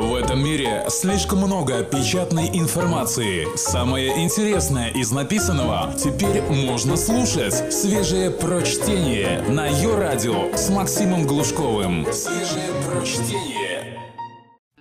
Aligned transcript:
В 0.00 0.14
этом 0.14 0.42
мире 0.42 0.86
слишком 0.88 1.40
много 1.40 1.84
печатной 1.84 2.48
информации. 2.58 3.46
Самое 3.54 4.24
интересное 4.24 4.88
из 4.88 5.12
написанного 5.12 5.92
теперь 5.92 6.40
можно 6.40 6.96
слушать. 6.96 7.70
Свежее 7.70 8.30
прочтение 8.30 9.42
на 9.42 9.66
ее 9.66 9.98
радио 9.98 10.56
с 10.56 10.70
Максимом 10.70 11.26
Глушковым. 11.26 12.06
Свежее 12.14 12.70
прочтение. 12.88 14.00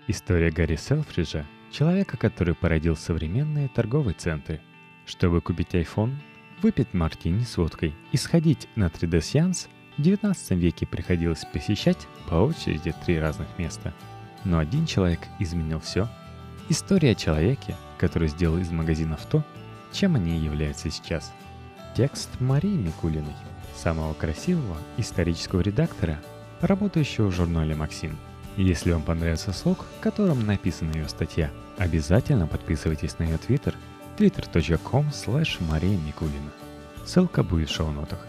История 0.07 0.51
Гарри 0.51 0.77
Селфриджа, 0.77 1.45
человека, 1.69 2.15
который 2.15 2.55
породил 2.55 2.95
современные 2.95 3.67
торговые 3.67 4.15
центры. 4.15 4.61
Чтобы 5.05 5.41
купить 5.41 5.73
iPhone, 5.73 6.15
выпить 6.61 6.93
мартини 6.93 7.43
с 7.43 7.57
водкой 7.57 7.93
и 8.13 8.17
сходить 8.17 8.69
на 8.77 8.85
3D-сеанс, 8.85 9.67
в 9.97 10.01
19 10.01 10.51
веке 10.51 10.87
приходилось 10.87 11.43
посещать 11.51 12.07
по 12.29 12.35
очереди 12.35 12.95
три 13.05 13.19
разных 13.19 13.49
места– 13.57 13.93
но 14.45 14.59
один 14.59 14.85
человек 14.85 15.19
изменил 15.39 15.79
все. 15.79 16.07
История 16.69 17.11
о 17.11 17.15
человеке, 17.15 17.75
который 17.97 18.27
сделал 18.27 18.57
из 18.57 18.71
магазинов 18.71 19.25
то, 19.25 19.43
чем 19.91 20.15
они 20.15 20.37
являются 20.37 20.89
сейчас. 20.89 21.33
Текст 21.95 22.29
Марии 22.39 22.75
Микулиной, 22.75 23.35
самого 23.75 24.13
красивого 24.13 24.77
исторического 24.97 25.61
редактора, 25.61 26.19
работающего 26.61 27.27
в 27.27 27.35
журнале 27.35 27.75
«Максим». 27.75 28.17
Если 28.55 28.91
вам 28.91 29.03
понравился 29.03 29.53
слог, 29.53 29.85
в 29.97 29.99
котором 30.01 30.45
написана 30.45 30.91
ее 30.91 31.07
статья, 31.07 31.49
обязательно 31.77 32.45
подписывайтесь 32.45 33.17
на 33.17 33.23
ее 33.23 33.37
твиттер 33.37 33.75
twitter.com 34.17 35.07
slash 35.09 35.57
Мария 35.69 35.97
Микулина. 35.97 36.51
Ссылка 37.05 37.41
будет 37.41 37.69
в 37.69 37.73
шоу-нотах. 37.73 38.19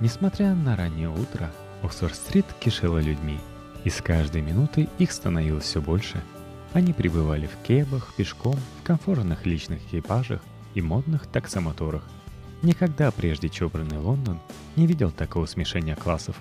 Несмотря 0.00 0.54
на 0.54 0.76
раннее 0.76 1.08
утро, 1.08 1.50
Оксфорд-стрит 1.82 2.46
кишела 2.60 2.98
людьми– 2.98 3.40
и 3.88 3.90
с 3.90 4.02
каждой 4.02 4.42
минутой 4.42 4.86
их 4.98 5.10
становилось 5.10 5.64
все 5.64 5.80
больше. 5.80 6.22
Они 6.74 6.92
пребывали 6.92 7.46
в 7.46 7.66
кебах, 7.66 8.12
пешком, 8.14 8.58
в 8.78 8.82
комфортных 8.82 9.46
личных 9.46 9.80
экипажах 9.86 10.42
и 10.74 10.82
модных 10.82 11.26
таксомоторах. 11.26 12.02
Никогда 12.60 13.10
прежде 13.10 13.48
чопорный 13.48 13.96
Лондон 13.96 14.40
не 14.76 14.86
видел 14.86 15.10
такого 15.10 15.46
смешения 15.46 15.96
классов. 15.96 16.36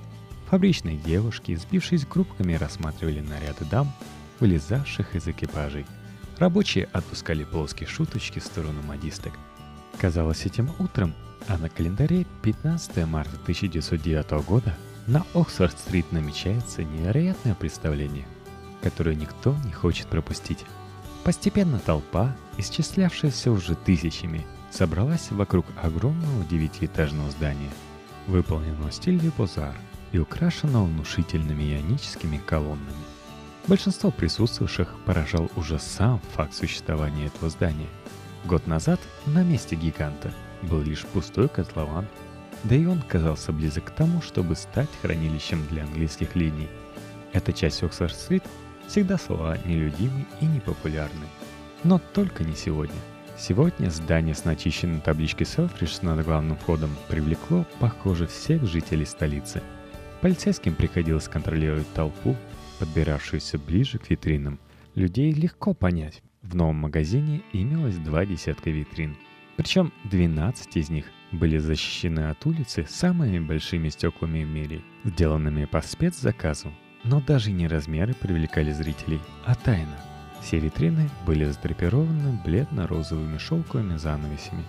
Фабричные 0.49 0.97
девушки, 0.97 1.55
сбившись 1.55 2.05
группками, 2.05 2.55
рассматривали 2.55 3.21
наряды 3.21 3.63
дам, 3.71 3.93
вылезавших 4.41 5.15
из 5.15 5.25
экипажей. 5.25 5.85
Рабочие 6.39 6.89
отпускали 6.91 7.45
плоские 7.45 7.87
шуточки 7.87 8.39
в 8.39 8.43
сторону 8.43 8.81
модисток. 8.81 9.31
Казалось, 10.01 10.45
этим 10.45 10.69
утром, 10.79 11.13
а 11.47 11.57
на 11.57 11.69
календаре 11.69 12.25
15 12.41 13.05
марта 13.05 13.37
1909 13.43 14.45
года 14.45 14.75
на 15.07 15.25
Оксфорд-стрит 15.33 16.11
намечается 16.11 16.83
невероятное 16.83 17.55
представление, 17.55 18.27
которое 18.81 19.15
никто 19.15 19.55
не 19.65 19.71
хочет 19.71 20.07
пропустить. 20.07 20.65
Постепенно 21.23 21.79
толпа, 21.79 22.35
исчислявшаяся 22.57 23.51
уже 23.51 23.75
тысячами, 23.75 24.45
собралась 24.69 25.31
вокруг 25.31 25.65
огромного 25.81 26.43
девятиэтажного 26.45 27.31
здания, 27.31 27.71
выполненного 28.27 28.89
в 28.89 28.93
стиле 28.93 29.31
Бозар 29.37 29.75
и 30.11 30.19
украшенного 30.19 30.85
внушительными 30.85 31.63
ионическими 31.63 32.37
колоннами. 32.37 32.91
Большинство 33.67 34.11
присутствующих 34.11 34.93
поражал 35.05 35.49
уже 35.55 35.79
сам 35.79 36.21
факт 36.33 36.53
существования 36.53 37.27
этого 37.27 37.49
здания. 37.49 37.89
Год 38.45 38.67
назад 38.67 38.99
на 39.25 39.43
месте 39.43 39.75
гиганта 39.75 40.33
был 40.61 40.81
лишь 40.81 41.05
пустой 41.05 41.47
котлован– 41.47 42.05
да 42.63 42.75
и 42.75 42.85
он 42.85 43.01
казался 43.01 43.51
близок 43.51 43.85
к 43.85 43.91
тому, 43.91 44.21
чтобы 44.21 44.55
стать 44.55 44.89
хранилищем 45.01 45.65
для 45.69 45.83
английских 45.83 46.35
линий. 46.35 46.67
Эта 47.33 47.53
часть 47.53 47.83
Оксфорд-стрит 47.83 48.43
всегда 48.87 49.17
была 49.27 49.57
нелюдимой 49.65 50.25
и 50.41 50.45
непопулярной. 50.45 51.27
Но 51.83 51.99
только 52.13 52.43
не 52.43 52.55
сегодня. 52.55 52.95
Сегодня 53.37 53.89
здание 53.89 54.33
с 54.33 54.45
начищенной 54.45 54.99
табличкой 54.99 55.45
Селфридж 55.45 55.99
над 56.01 56.25
главным 56.25 56.57
входом 56.57 56.89
привлекло, 57.07 57.65
похоже, 57.79 58.25
всех 58.25 58.63
жителей 58.63 59.05
столицы. 59.05 59.61
Полицейским 60.21 60.73
приходилось 60.73 61.27
контролировать 61.27 61.91
толпу, 61.93 62.35
подбиравшуюся 62.79 63.59
ближе 63.59 63.99
к 63.99 64.09
витринам. 64.09 64.59
Людей 64.95 65.31
легко 65.31 65.75
понять. 65.75 66.23
В 66.41 66.55
новом 66.55 66.77
магазине 66.77 67.43
имелось 67.53 67.97
два 67.97 68.25
десятка 68.25 68.71
витрин. 68.71 69.15
Причем 69.55 69.93
12 70.05 70.75
из 70.77 70.89
них 70.89 71.05
были 71.31 71.57
защищены 71.57 72.29
от 72.29 72.45
улицы 72.45 72.85
самыми 72.89 73.39
большими 73.39 73.89
стеклами 73.89 74.43
в 74.43 74.47
мире, 74.47 74.81
сделанными 75.03 75.65
по 75.65 75.81
спецзаказу. 75.81 76.71
Но 77.03 77.21
даже 77.21 77.51
не 77.51 77.67
размеры 77.67 78.13
привлекали 78.13 78.71
зрителей, 78.71 79.19
а 79.45 79.55
тайна. 79.55 79.97
Все 80.41 80.59
витрины 80.59 81.09
были 81.25 81.45
задрапированы 81.45 82.39
бледно-розовыми 82.45 83.37
шелковыми 83.37 83.97
занавесями. 83.97 84.63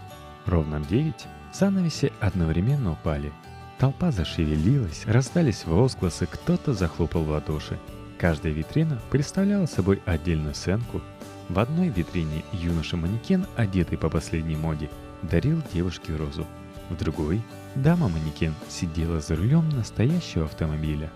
Ровно 0.46 0.80
в 0.80 0.88
9 0.88 1.14
занавеси 1.52 2.12
одновременно 2.20 2.92
упали. 2.92 3.32
Толпа 3.78 4.10
зашевелилась, 4.10 5.04
раздались 5.06 5.64
возгласы, 5.64 6.26
кто-то 6.26 6.74
захлопал 6.74 7.22
в 7.22 7.30
ладоши. 7.30 7.78
Каждая 8.18 8.52
витрина 8.52 9.00
представляла 9.10 9.66
собой 9.66 10.02
отдельную 10.04 10.54
сценку. 10.54 11.00
В 11.48 11.58
одной 11.60 11.88
витрине 11.88 12.42
юноша-манекен, 12.52 13.46
одетый 13.56 13.96
по 13.96 14.10
последней 14.10 14.56
моде, 14.56 14.90
дарил 15.22 15.62
девушке 15.72 16.14
розу. 16.16 16.46
В 16.90 16.96
другой 16.96 17.42
дама-манекен 17.74 18.54
сидела 18.68 19.20
за 19.20 19.36
рулем 19.36 19.68
настоящего 19.70 20.46
автомобиля, 20.46 21.10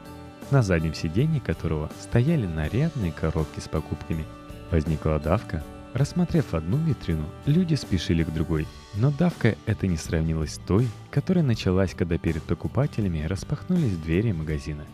на 0.51 0.63
заднем 0.63 0.95
сиденье 0.95 1.41
которого 1.41 1.91
стояли 2.01 2.47
нарядные 2.47 3.13
коробки 3.13 3.61
с 3.61 3.69
покупками. 3.69 4.25
Возникла 4.71 5.19
давка. 5.19 5.63
Рассмотрев 5.95 6.55
одну 6.55 6.79
витрину, 6.79 7.27
люди 7.45 7.75
спешили 7.75 8.25
к 8.25 8.33
другой, 8.33 8.67
но 8.95 9.11
давка 9.11 9.57
эта 9.67 9.87
не 9.87 9.99
сравнилась 9.99 10.55
с 10.55 10.59
той, 10.59 10.89
которая 11.11 11.45
началась, 11.45 11.95
когда 11.95 12.17
перед 12.17 12.43
покупателями 12.45 13.23
распахнулись 13.25 13.99
двери 13.99 14.33
магазина. 14.33 14.84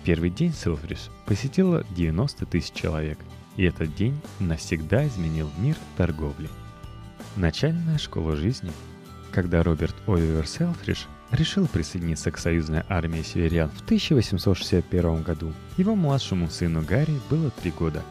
В 0.00 0.04
первый 0.04 0.30
день 0.30 0.54
Селфридж 0.54 1.08
посетило 1.26 1.84
90 1.90 2.46
тысяч 2.46 2.72
человек, 2.72 3.18
и 3.56 3.64
этот 3.64 3.94
день 3.94 4.18
навсегда 4.40 5.06
изменил 5.06 5.50
мир 5.58 5.76
торговли. 5.98 6.48
Начальная 7.38 7.98
школа 7.98 8.34
жизни. 8.34 8.72
Когда 9.30 9.62
Роберт 9.62 9.94
Оливер 10.08 10.44
Селфридж 10.44 11.04
решил 11.30 11.68
присоединиться 11.68 12.32
к 12.32 12.38
союзной 12.38 12.82
армии 12.88 13.22
северян 13.22 13.70
в 13.70 13.84
1861 13.84 15.22
году, 15.22 15.52
его 15.76 15.94
младшему 15.94 16.50
сыну 16.50 16.82
Гарри 16.82 17.16
было 17.30 17.50
три 17.50 17.70
года. 17.70 18.02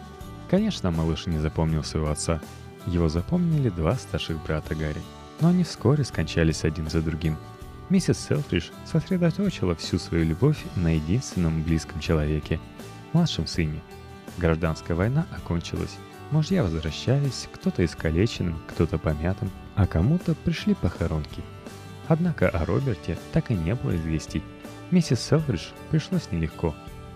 Конечно, 0.49 0.91
малыш 0.91 1.25
не 1.25 1.39
запомнил 1.39 1.83
своего 1.83 2.09
отца. 2.09 2.39
Его 2.85 3.09
запомнили 3.09 3.67
два 3.67 3.95
старших 3.95 4.41
брата 4.45 4.75
Гарри, 4.75 5.01
но 5.41 5.49
они 5.49 5.65
вскоре 5.65 6.05
скончались 6.05 6.63
один 6.63 6.89
за 6.89 7.01
другим. 7.01 7.35
Миссис 7.89 8.17
Селфридж 8.19 8.69
сосредоточила 8.85 9.75
всю 9.75 9.99
свою 9.99 10.23
любовь 10.23 10.63
на 10.77 10.95
единственном 10.95 11.63
близком 11.63 11.99
человеке– 11.99 12.61
младшем 13.11 13.45
сыне. 13.45 13.81
Гражданская 14.37 14.95
война 14.95 15.25
окончилась, 15.35 15.97
Мужья 16.31 16.61
возвращались, 16.61 17.47
кто-то 17.53 17.85
искалеченным, 17.85 18.59
кто-то 18.67 18.97
помятым, 18.97 19.49
а 19.75 19.87
кому-то 19.87 20.35
пришли 20.35 20.73
похоронки. 20.73 21.41
Однако 22.09 22.49
о 22.49 22.65
Роберте 22.65 23.17
так 23.31 23.49
и 23.49 23.53
не 23.53 23.75
было 23.75 23.95
известий. 23.95 24.43
Миссис 24.91 25.21
Селфридж 25.21 25.67
пришлось 25.89 26.29
нелегко. 26.31 26.75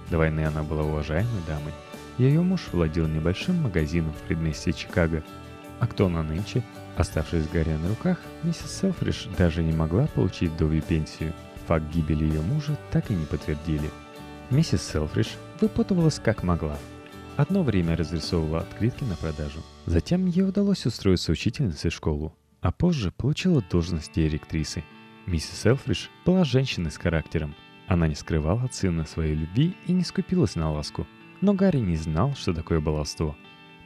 До 0.09 0.17
войны 0.17 0.45
она 0.45 0.63
была 0.63 0.83
уважаемой 0.83 1.41
дамой. 1.45 1.73
Ее 2.17 2.41
муж 2.41 2.69
владел 2.71 3.07
небольшим 3.07 3.61
магазином 3.61 4.13
в 4.13 4.27
предместье 4.27 4.71
Чикаго. 4.71 5.23
А 5.79 5.87
кто 5.87 6.07
на 6.07 6.23
нынче? 6.23 6.63
Оставшись 6.95 7.45
с 7.45 7.49
Гарри 7.49 7.73
на 7.73 7.89
руках, 7.89 8.17
миссис 8.43 8.79
Селфридж 8.79 9.27
даже 9.37 9.61
не 9.61 9.73
могла 9.73 10.07
получить 10.07 10.51
вдовью 10.51 10.81
пенсию. 10.81 11.33
Факт 11.67 11.85
гибели 11.93 12.25
ее 12.25 12.41
мужа 12.41 12.77
так 12.91 13.11
и 13.11 13.13
не 13.13 13.25
подтвердили. 13.25 13.89
Миссис 14.49 14.83
Селфридж 14.83 15.29
выпутывалась 15.59 16.19
как 16.19 16.43
могла– 16.43 16.77
Одно 17.37 17.63
время 17.63 17.95
разрисовывала 17.95 18.59
открытки 18.59 19.03
на 19.03 19.15
продажу. 19.15 19.61
Затем 19.85 20.25
ей 20.25 20.43
удалось 20.43 20.85
устроиться 20.85 21.31
учительницей 21.31 21.89
в 21.89 21.93
школу, 21.93 22.35
а 22.59 22.71
позже 22.71 23.11
получила 23.11 23.63
должность 23.71 24.13
директрисы. 24.13 24.83
Миссис 25.25 25.65
Элфридж 25.65 26.07
была 26.25 26.43
женщиной 26.43 26.91
с 26.91 26.97
характером. 26.97 27.55
Она 27.87 28.07
не 28.07 28.15
скрывала 28.15 28.63
от 28.63 28.73
сына 28.73 29.05
своей 29.05 29.33
любви 29.33 29.75
и 29.87 29.93
не 29.93 30.03
скупилась 30.03 30.55
на 30.55 30.71
ласку. 30.71 31.07
Но 31.39 31.53
Гарри 31.53 31.79
не 31.79 31.95
знал, 31.95 32.35
что 32.35 32.53
такое 32.53 32.81
баловство. 32.81 33.35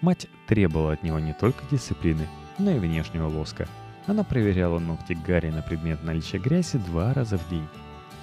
Мать 0.02 0.28
требовала 0.48 0.94
от 0.94 1.04
него 1.04 1.20
не 1.20 1.34
только 1.34 1.64
дисциплины, 1.70 2.28
но 2.58 2.72
и 2.72 2.80
внешнего 2.80 3.28
лоска. 3.28 3.68
Она 4.08 4.24
проверяла 4.24 4.80
ногти 4.80 5.18
Гарри 5.26 5.52
на 5.52 5.62
предмет 5.62 6.04
наличия 6.04 6.40
грязи 6.40 6.78
два 6.78 7.14
раза 7.14 7.38
в 7.38 7.50
день, 7.50 7.68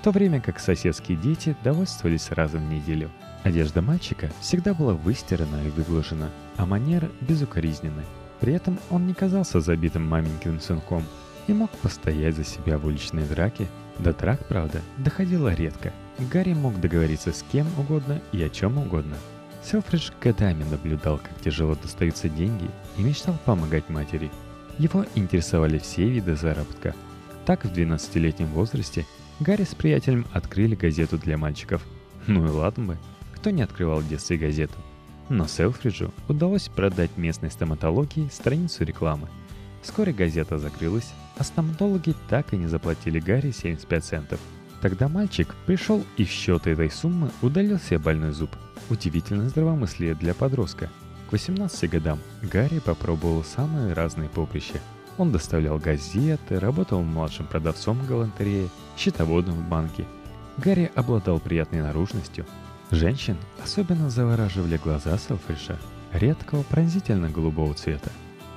в 0.00 0.04
то 0.04 0.10
время 0.10 0.40
как 0.40 0.58
соседские 0.60 1.16
дети 1.16 1.56
довольствовались 1.62 2.30
разом 2.30 2.68
в 2.68 2.72
неделю– 2.72 3.10
Одежда 3.42 3.82
мальчика 3.82 4.30
всегда 4.40 4.72
была 4.72 4.94
выстирана 4.94 5.56
и 5.66 5.70
выглажена, 5.70 6.30
а 6.56 6.66
манеры 6.66 7.10
безукоризнены. 7.20 8.02
При 8.40 8.52
этом 8.52 8.78
он 8.90 9.06
не 9.06 9.14
казался 9.14 9.60
забитым 9.60 10.06
маменькиным 10.08 10.60
сынком 10.60 11.04
и 11.46 11.52
мог 11.52 11.70
постоять 11.70 12.36
за 12.36 12.44
себя 12.44 12.78
в 12.78 12.86
уличной 12.86 13.24
драке. 13.24 13.66
До 13.98 14.12
драк, 14.12 14.46
правда, 14.46 14.80
доходило 14.98 15.52
редко. 15.52 15.92
Гарри 16.18 16.54
мог 16.54 16.80
договориться 16.80 17.32
с 17.32 17.44
кем 17.50 17.66
угодно 17.78 18.20
и 18.32 18.42
о 18.42 18.48
чем 18.48 18.78
угодно. 18.78 19.16
Селфридж 19.64 20.10
годами 20.20 20.64
наблюдал, 20.64 21.18
как 21.18 21.40
тяжело 21.40 21.74
достаются 21.74 22.28
деньги, 22.28 22.68
и 22.96 23.02
мечтал 23.02 23.36
помогать 23.44 23.88
матери. 23.88 24.30
Его 24.78 25.04
интересовали 25.14 25.78
все 25.78 26.08
виды 26.08 26.34
заработка. 26.34 26.94
Так, 27.44 27.64
в 27.64 27.72
12-летнем 27.72 28.46
возрасте 28.48 29.06
Гарри 29.40 29.64
с 29.64 29.74
приятелем 29.74 30.26
открыли 30.32 30.74
газету 30.74 31.18
для 31.18 31.36
мальчиков. 31.36 31.82
Ну 32.26 32.44
и 32.46 32.48
ладно 32.48 32.84
бы, 32.84 32.98
кто 33.42 33.50
не 33.50 33.62
открывал 33.62 33.98
в 33.98 34.08
детстве 34.08 34.36
газету. 34.36 34.74
Но 35.28 35.48
Селфриджу 35.48 36.12
удалось 36.28 36.68
продать 36.68 37.16
местной 37.16 37.50
стоматологии 37.50 38.28
страницу 38.32 38.84
рекламы. 38.84 39.26
Вскоре 39.82 40.12
газета 40.12 40.58
закрылась, 40.58 41.12
а 41.36 41.42
стоматологи 41.42 42.14
так 42.28 42.54
и 42.54 42.56
не 42.56 42.68
заплатили 42.68 43.18
Гарри 43.18 43.50
75 43.50 44.04
центов. 44.04 44.40
Тогда 44.80 45.08
мальчик 45.08 45.56
пришел 45.66 46.04
и 46.16 46.24
в 46.24 46.30
счет 46.30 46.68
этой 46.68 46.88
суммы 46.88 47.32
удалил 47.42 47.80
себе 47.80 47.98
больной 47.98 48.30
зуб. 48.30 48.50
Удивительное 48.90 49.48
здравомыслие 49.48 50.14
для 50.14 50.34
подростка. 50.34 50.88
К 51.28 51.32
18 51.32 51.90
годам 51.90 52.20
Гарри 52.42 52.78
попробовал 52.78 53.42
самые 53.42 53.92
разные 53.92 54.28
поприща. 54.28 54.80
Он 55.18 55.32
доставлял 55.32 55.78
газеты, 55.78 56.60
работал 56.60 57.02
младшим 57.02 57.46
продавцом 57.46 57.98
в 57.98 58.06
галантерее, 58.06 58.68
счетоводом 58.96 59.54
в 59.54 59.68
банке. 59.68 60.06
Гарри 60.58 60.92
обладал 60.94 61.40
приятной 61.40 61.82
наружностью. 61.82 62.46
Женщин 62.92 63.38
особенно 63.64 64.10
завораживали 64.10 64.76
глаза 64.76 65.16
Селфриша, 65.16 65.78
редкого 66.12 66.62
пронзительно-голубого 66.62 67.72
цвета. 67.72 68.10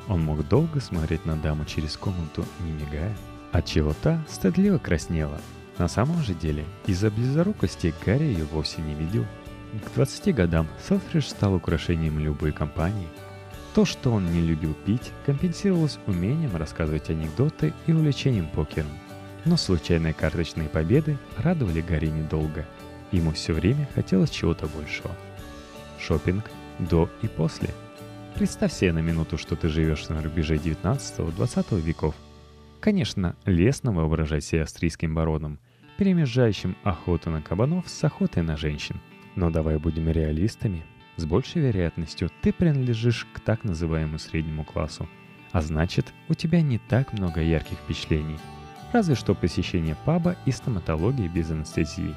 Он 0.10 0.26
мог 0.26 0.46
долго 0.50 0.82
смотреть 0.82 1.26
на 1.26 1.38
даму 1.38 1.64
через 1.64 1.96
комнату, 1.96 2.44
не 2.60 2.74
мигая, 2.74 3.16
отчего 3.54 3.96
та 4.04 4.22
стыдливо 4.28 4.78
краснела. 4.78 5.40
На 5.78 5.88
самом 5.88 6.22
же 6.22 6.34
деле, 6.34 6.66
из-за 6.86 7.12
близорукости 7.12 7.94
Гарри 8.06 8.26
ее 8.26 8.44
вовсе 8.44 8.82
не 8.82 8.94
видел. 8.94 9.26
К 9.86 9.96
20 9.96 10.36
годам 10.36 10.68
Селфриш 10.86 11.30
стал 11.30 11.56
украшением 11.56 12.20
любой 12.20 12.52
компании. 12.52 13.08
То, 13.74 13.86
что 13.86 14.12
он 14.12 14.30
не 14.34 14.42
любил 14.42 14.74
пить, 14.86 15.12
компенсировалось 15.26 15.98
умением 16.08 16.58
рассказывать 16.58 17.10
анекдоты 17.10 17.74
и 17.88 17.94
увлечением 17.94 18.50
покером. 18.50 18.92
Но 19.46 19.56
случайные 19.56 20.14
карточные 20.14 20.68
победы 20.68 21.18
радовали 21.38 21.80
Гарри 21.80 22.08
недолго. 22.08 22.66
Ему 23.12 23.31
все 23.31 23.54
время 23.54 23.88
хотелось 23.96 24.30
чего-то 24.30 24.68
большего. 24.68 25.12
Шопинг 26.00 26.50
до 26.80 27.10
и 27.22 27.28
после– 27.28 27.69
Представь 28.36 28.74
себе 28.74 28.92
на 28.92 29.00
минуту, 29.00 29.38
что 29.38 29.56
ты 29.56 29.69
живешь 29.69 30.10
на 30.10 30.22
рубеже 30.22 30.57
19-20 30.57 31.80
веков. 31.80 32.16
Конечно, 32.81 33.38
лестно 33.46 33.94
воображать 33.94 34.44
себя 34.44 34.63
австрийским 34.63 35.16
бароном, 35.16 35.57
перемежающим 35.96 36.75
охоту 36.84 37.30
на 37.30 37.42
кабанов 37.42 37.88
с 37.88 38.04
охотой 38.04 38.44
на 38.44 38.57
женщин. 38.57 39.00
Но 39.38 39.51
давай 39.51 39.78
будем 39.78 40.10
реалистами. 40.10 40.84
С 41.16 41.24
большей 41.24 41.62
вероятностью 41.62 42.30
ты 42.42 42.51
принадлежишь 42.51 43.25
к 43.34 43.40
так 43.40 43.63
называемому 43.63 44.19
среднему 44.19 44.66
классу. 44.66 45.08
А 45.54 45.62
значит, 45.62 46.13
у 46.28 46.34
тебя 46.34 46.62
не 46.62 46.78
так 46.78 47.13
много 47.13 47.40
ярких 47.40 47.78
впечатлений. 47.78 48.38
Разве 48.92 49.16
что 49.16 49.34
посещение 49.34 49.96
паба 50.04 50.36
и 50.46 50.51
стоматологии 50.51 51.30
без 51.30 51.51
анестезии. 51.51 52.13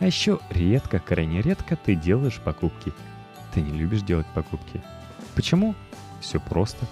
А 0.00 0.06
еще 0.06 0.40
редко, 0.50 0.98
крайне 0.98 1.40
редко 1.42 1.76
ты 1.76 1.94
делаешь 1.94 2.40
покупки. 2.44 2.92
Ты 3.52 3.60
не 3.60 3.78
любишь 3.78 4.02
делать 4.02 4.26
покупки– 4.34 4.82
Почему? 5.34 5.74
Все 6.20 6.40
просто. 6.40 6.86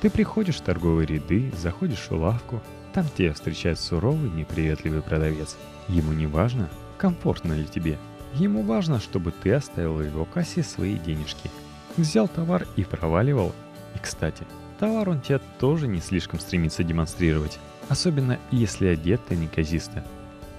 Ты 0.00 0.10
приходишь 0.10 0.56
в 0.56 0.60
торговые 0.60 1.06
ряды, 1.06 1.52
заходишь 1.56 2.08
в 2.08 2.12
лавку, 2.12 2.62
там 2.92 3.06
тебя 3.16 3.32
встречает 3.32 3.80
суровый, 3.80 4.30
неприветливый 4.30 5.02
продавец. 5.02 5.56
Ему 5.88 6.12
не 6.12 6.26
важно, 6.26 6.68
комфортно 6.98 7.54
ли 7.54 7.64
тебе. 7.64 7.98
Ему 8.34 8.62
важно, 8.62 9.00
чтобы 9.00 9.32
ты 9.32 9.52
оставил 9.52 9.94
в 9.94 10.02
его 10.02 10.24
кассе 10.24 10.62
свои 10.62 10.96
денежки. 10.98 11.50
Взял 11.96 12.28
товар 12.28 12.66
и 12.76 12.84
проваливал. 12.84 13.52
И, 13.94 13.98
кстати, 13.98 14.44
товар 14.78 15.08
он 15.08 15.22
тебе 15.22 15.40
тоже 15.58 15.88
не 15.88 16.00
слишком 16.00 16.38
стремится 16.38 16.84
демонстрировать, 16.84 17.58
особенно 17.88 18.38
если 18.50 18.88
одет 18.88 19.24
ты 19.26 19.36
неказисто. 19.36 20.04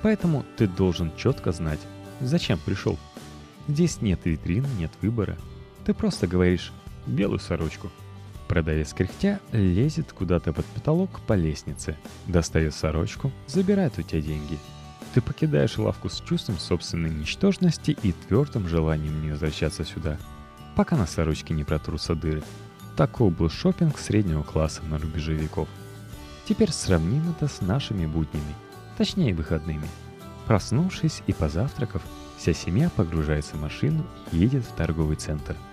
Поэтому 0.01 0.45
ты 0.57 0.67
должен 0.67 1.11
четко 1.15 1.51
знать, 1.51 1.79
зачем 2.21 2.59
пришел. 2.59 2.97
Здесь 3.67 4.01
нет 4.01 4.21
витрины, 4.25 4.67
нет 4.77 4.91
выбора. 5.01 5.38
Ты 5.85 5.94
просто 5.94 6.27
говоришь 6.27 6.71
белую 7.05 7.39
сорочку. 7.39 7.89
Продавец 8.47 8.94
кряхтя 8.94 9.39
лезет 9.51 10.13
куда-то 10.13 10.53
под 10.53 10.65
потолок 10.67 11.19
по 11.27 11.33
лестнице, 11.33 11.97
достает 12.27 12.73
сорочку, 12.73 13.31
забирает 13.47 13.99
у 13.99 14.01
тебя 14.03 14.21
деньги. 14.21 14.57
Ты 15.13 15.21
покидаешь 15.21 15.77
лавку 15.77 16.09
с 16.09 16.21
чувством 16.21 16.57
собственной 16.57 17.09
ничтожности 17.09 17.97
и 18.03 18.13
твердым 18.13 18.67
желанием 18.67 19.21
не 19.21 19.31
возвращаться 19.31 19.83
сюда, 19.83 20.17
пока 20.75 20.95
на 20.95 21.07
сорочке 21.07 21.53
не 21.53 21.63
протрутся 21.63 22.15
дыры. 22.15 22.44
Такой 22.95 23.31
был 23.31 23.49
шопинг 23.49 23.97
среднего 23.97 24.44
класса 24.44 24.81
на 24.83 24.97
рубеже 24.97 25.33
веков. 25.33 25.67
Теперь 26.47 26.71
сравним 26.71 27.29
это 27.31 27.47
с 27.47 27.61
нашими 27.61 28.05
буднями, 28.05 28.55
точнее 28.97 29.33
выходными. 29.33 29.88
Проснувшись 30.45 31.21
и 31.27 31.33
позавтракав, 31.33 32.01
вся 32.38 32.53
семья 32.53 32.89
погружается 32.89 33.55
в 33.55 33.61
машину 33.61 34.05
и 34.31 34.38
едет 34.38 34.65
в 34.65 34.73
торговый 34.73 35.15
центр– 35.15 35.55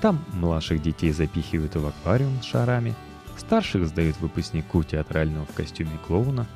там 0.00 0.24
младших 0.32 0.80
детей 0.80 1.10
запихивают 1.10 1.74
в 1.74 1.86
аквариум 1.86 2.40
с 2.40 2.44
шарами, 2.44 2.94
старших 3.36 3.86
сдают 3.88 4.20
выпускнику 4.20 4.84
театрального 4.84 5.44
в 5.46 5.54
костюме 5.54 5.98
клоуна, 6.06 6.46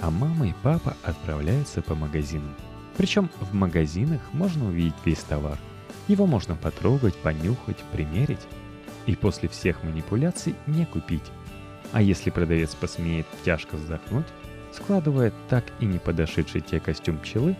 а 0.00 0.10
мама 0.10 0.48
и 0.48 0.54
папа 0.62 0.96
отправляются 1.02 1.80
по 1.80 1.94
магазинам. 1.94 2.54
Причем 2.98 3.30
в 3.40 3.54
магазинах 3.54 4.20
можно 4.32 4.66
увидеть 4.66 4.94
весь 5.04 5.20
товар. 5.20 5.58
Его 6.08 6.26
можно 6.26 6.56
потрогать, 6.56 7.16
понюхать, 7.16 7.78
примерить. 7.92 8.46
И 9.06 9.16
после 9.16 9.48
всех 9.48 9.82
манипуляций 9.82 10.54
не 10.66 10.84
купить. 10.84 11.24
А 11.92 12.02
если 12.02 12.28
продавец 12.28 12.74
посмеет 12.74 13.26
тяжко 13.44 13.76
вздохнуть, 13.76 14.26
складывая 14.72 15.32
так 15.48 15.64
и 15.80 15.86
не 15.86 15.98
подошедший 15.98 16.60
тебе 16.60 16.80
костюм 16.80 17.18
пчелы, 17.18 17.56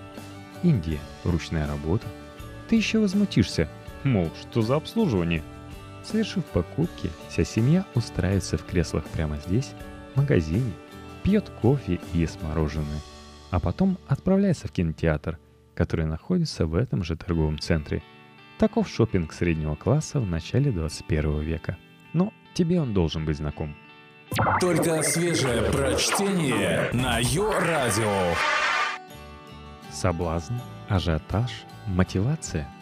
Индия, 0.62 0.98
ручная 1.24 1.66
работа, 1.66 2.06
ты 2.68 2.76
еще 2.76 2.98
возмутишься– 2.98 3.68
Мол, 4.04 4.30
что 4.40 4.62
за 4.62 4.76
обслуживание? 4.76 5.42
Совершив 6.02 6.44
покупки, 6.46 7.10
вся 7.28 7.44
семья 7.44 7.84
устраивается 7.94 8.56
в 8.56 8.64
креслах 8.64 9.04
прямо 9.04 9.36
здесь, 9.36 9.72
в 10.14 10.16
магазине, 10.16 10.72
пьет 11.22 11.50
кофе 11.60 12.00
и 12.12 12.18
ест 12.18 12.42
мороженое, 12.42 13.00
а 13.50 13.60
потом 13.60 13.98
отправляется 14.08 14.68
в 14.68 14.72
кинотеатр, 14.72 15.38
который 15.74 16.06
находится 16.06 16.66
в 16.66 16.74
этом 16.74 17.04
же 17.04 17.14
торговом 17.14 17.58
центре. 17.58 18.02
Таков 18.58 18.88
шопинг 18.88 19.34
среднего 19.34 19.74
класса 19.74 20.18
в 20.18 20.26
начале 20.26 20.72
21 20.72 21.40
века. 21.40 21.76
Но 22.14 22.32
тебе 22.54 22.80
он 22.80 22.94
должен 22.94 23.26
быть 23.26 23.36
знаком. 23.36 23.76
Только 24.60 25.02
свежее 25.02 25.62
прочтение 25.70 26.90
на 26.92 27.18
Йо-Радио. 27.18 28.34
Соблазн, 29.92 30.54
ажиотаж, 30.88 31.50
мотивация– 31.86 32.68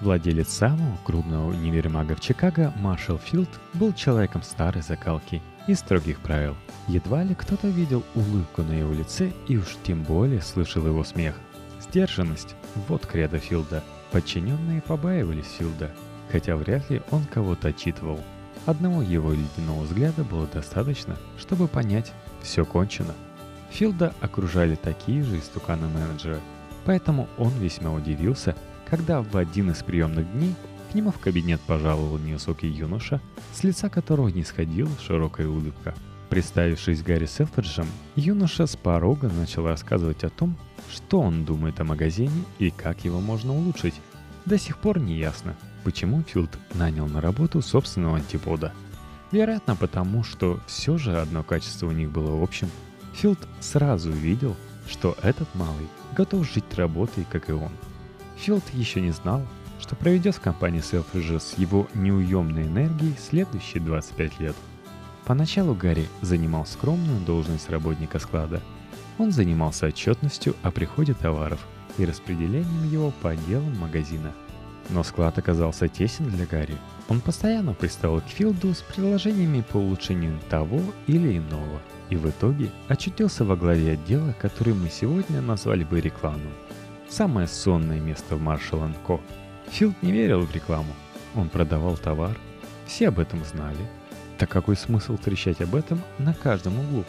Владелец 0.00 0.48
самого 0.48 0.96
крупного 1.04 1.50
универмага 1.50 2.14
в 2.14 2.20
Чикаго, 2.20 2.72
Маршалл 2.78 3.18
Филд, 3.18 3.50
был 3.74 3.92
человеком 3.92 4.42
старой 4.42 4.80
закалки 4.80 5.42
и 5.66 5.74
строгих 5.74 6.20
правил. 6.20 6.56
Едва 6.88 7.22
ли 7.22 7.34
кто-то 7.34 7.68
видел 7.68 8.02
улыбку 8.14 8.62
на 8.62 8.72
его 8.72 8.94
лице 8.94 9.30
и 9.46 9.58
уж 9.58 9.76
тем 9.82 10.02
более 10.02 10.40
слышал 10.40 10.86
его 10.86 11.04
смех. 11.04 11.34
Сдержанность– 11.80 12.56
вот 12.88 13.04
кредо 13.04 13.38
Филда. 13.38 13.84
Подчиненные 14.10 14.80
побаивались 14.80 15.56
Филда, 15.58 15.90
хотя 16.32 16.56
вряд 16.56 16.88
ли 16.88 17.02
он 17.10 17.24
кого-то 17.26 17.68
отчитывал. 17.68 18.20
Одного 18.66 19.02
его 19.02 19.32
ледяного 19.32 19.82
взгляда 19.82 20.24
было 20.24 20.46
достаточно, 20.46 21.16
чтобы 21.38 21.68
понять– 21.68 22.12
все 22.42 22.64
кончено. 22.64 23.14
Филда 23.70 24.14
окружали 24.20 24.74
такие 24.74 25.22
же 25.22 25.38
истуканы 25.38 25.88
менеджеры, 25.88 26.40
поэтому 26.84 27.28
он 27.38 27.52
весьма 27.58 27.92
удивился– 27.92 28.56
когда 28.90 29.22
в 29.22 29.36
один 29.36 29.70
из 29.70 29.82
приемных 29.82 30.30
дней 30.32 30.54
к 30.90 30.94
нему 30.94 31.12
в 31.12 31.18
кабинет 31.18 31.60
пожаловал 31.60 32.18
невысокий 32.18 32.66
юноша, 32.66 33.20
с 33.52 33.62
лица 33.62 33.88
которого 33.88 34.28
не 34.28 34.42
сходила 34.42 34.90
широкая 35.00 35.46
улыбка. 35.46 35.94
Представившись 36.28 37.02
Гарри 37.02 37.26
Селфриджем, 37.26 37.86
юноша 38.16 38.66
с 38.66 38.76
порога 38.76 39.28
начал 39.28 39.66
рассказывать 39.66 40.24
о 40.24 40.28
том, 40.30 40.56
что 40.90 41.20
он 41.20 41.44
думает 41.44 41.78
о 41.80 41.84
магазине 41.84 42.44
и 42.58 42.70
как 42.70 43.04
его 43.04 43.20
можно 43.20 43.52
улучшить. 43.54 43.94
До 44.44 44.58
сих 44.58 44.78
пор 44.78 44.98
не 44.98 45.16
ясно, 45.16 45.56
почему 45.84 46.22
Филд 46.22 46.50
нанял 46.74 47.06
на 47.06 47.20
работу 47.20 47.62
собственного 47.62 48.16
антипода. 48.16 48.72
Вероятно, 49.32 49.76
потому 49.76 50.24
что 50.24 50.60
все 50.66 50.98
же 50.98 51.20
одно 51.20 51.42
качество 51.42 51.86
у 51.86 51.92
них 51.92 52.10
было 52.10 52.42
общим. 52.42 52.68
Филд 53.14 53.38
сразу 53.60 54.10
увидел, 54.10 54.56
что 54.88 55.16
этот 55.22 55.54
малый 55.54 55.88
готов 56.16 56.50
жить 56.50 56.74
работой, 56.76 57.26
как 57.30 57.48
и 57.48 57.52
он– 57.52 57.72
Филд 58.40 58.64
еще 58.72 59.02
не 59.02 59.10
знал, 59.10 59.42
что 59.78 59.94
проведет 59.94 60.34
в 60.34 60.40
компании 60.40 60.80
Селфриджа 60.80 61.38
с 61.38 61.58
его 61.58 61.86
неуемной 61.94 62.62
энергией 62.62 63.14
следующие 63.18 63.82
25 63.82 64.40
лет. 64.40 64.56
Поначалу 65.26 65.74
Гарри 65.74 66.08
занимал 66.22 66.64
скромную 66.64 67.20
должность 67.20 67.68
работника 67.68 68.18
склада. 68.18 68.62
Он 69.18 69.30
занимался 69.30 69.86
отчетностью 69.86 70.56
о 70.62 70.70
приходе 70.70 71.12
товаров 71.12 71.60
и 71.98 72.06
распределением 72.06 72.90
его 72.90 73.12
по 73.20 73.30
отделам 73.30 73.78
магазина. 73.78 74.32
Но 74.92 75.02
склад 75.04 75.38
оказался 75.38 75.88
тесен 75.88 76.28
для 76.30 76.46
Гарри. 76.46 76.76
Он 77.08 77.20
постоянно 77.20 77.74
приставал 77.74 78.20
к 78.20 78.28
Филду 78.28 78.74
с 78.74 78.82
предложениями 78.82 79.62
по 79.62 79.78
улучшению 79.78 80.38
того 80.48 80.80
или 81.06 81.38
иного. 81.38 81.80
И 82.08 82.16
в 82.16 82.28
итоге 82.28 82.70
очутился 82.88 83.44
во 83.44 83.56
главе 83.56 83.92
отдела, 83.92 84.34
который 84.40 84.74
мы 84.74 84.88
сегодня 84.90 85.40
назвали 85.40 85.84
бы 85.84 86.00
рекламным. 86.00 86.52
Самое 87.08 87.46
сонное 87.46 88.00
место 88.00 88.36
в 88.36 88.42
Marshall 88.42 88.94
Co. 89.06 89.20
Филд 89.70 90.02
не 90.02 90.12
верил 90.12 90.40
в 90.40 90.54
рекламу. 90.54 90.92
Он 91.34 91.48
продавал 91.48 91.96
товар. 91.96 92.36
Все 92.86 93.08
об 93.08 93.20
этом 93.20 93.44
знали. 93.44 93.88
Так 94.38 94.48
какой 94.48 94.76
смысл 94.76 95.16
трещать 95.16 95.60
об 95.60 95.74
этом 95.74 96.00
на 96.18 96.34
каждом 96.34 96.78
углу? 96.80 97.04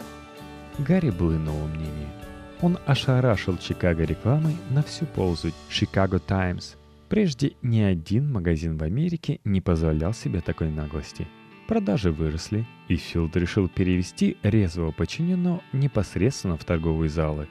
Гарри 0.78 1.10
был 1.10 1.34
иного 1.34 1.66
мнения. 1.66 2.12
Он 2.60 2.78
ошарашил 2.86 3.56
Чикаго 3.58 4.04
рекламой 4.04 4.56
на 4.70 4.82
всю 4.82 5.06
ползу 5.06 5.50
Chicago 5.68 6.20
Times. 6.20 6.76
Прежде 7.12 7.52
ни 7.60 7.80
один 7.80 8.32
магазин 8.32 8.78
в 8.78 8.82
Америке 8.82 9.38
не 9.44 9.60
позволял 9.60 10.14
себе 10.14 10.40
такой 10.40 10.70
наглости. 10.70 11.28
Продажи 11.68 12.10
выросли, 12.10 12.66
и 12.88 12.96
Филд 12.96 13.36
решил 13.36 13.68
перевести 13.68 14.38
резвого 14.42 14.92
подчиненного 14.92 15.60
непосредственно 15.74 16.56
в 16.56 16.64
торговые 16.64 17.10
залы. 17.10 17.48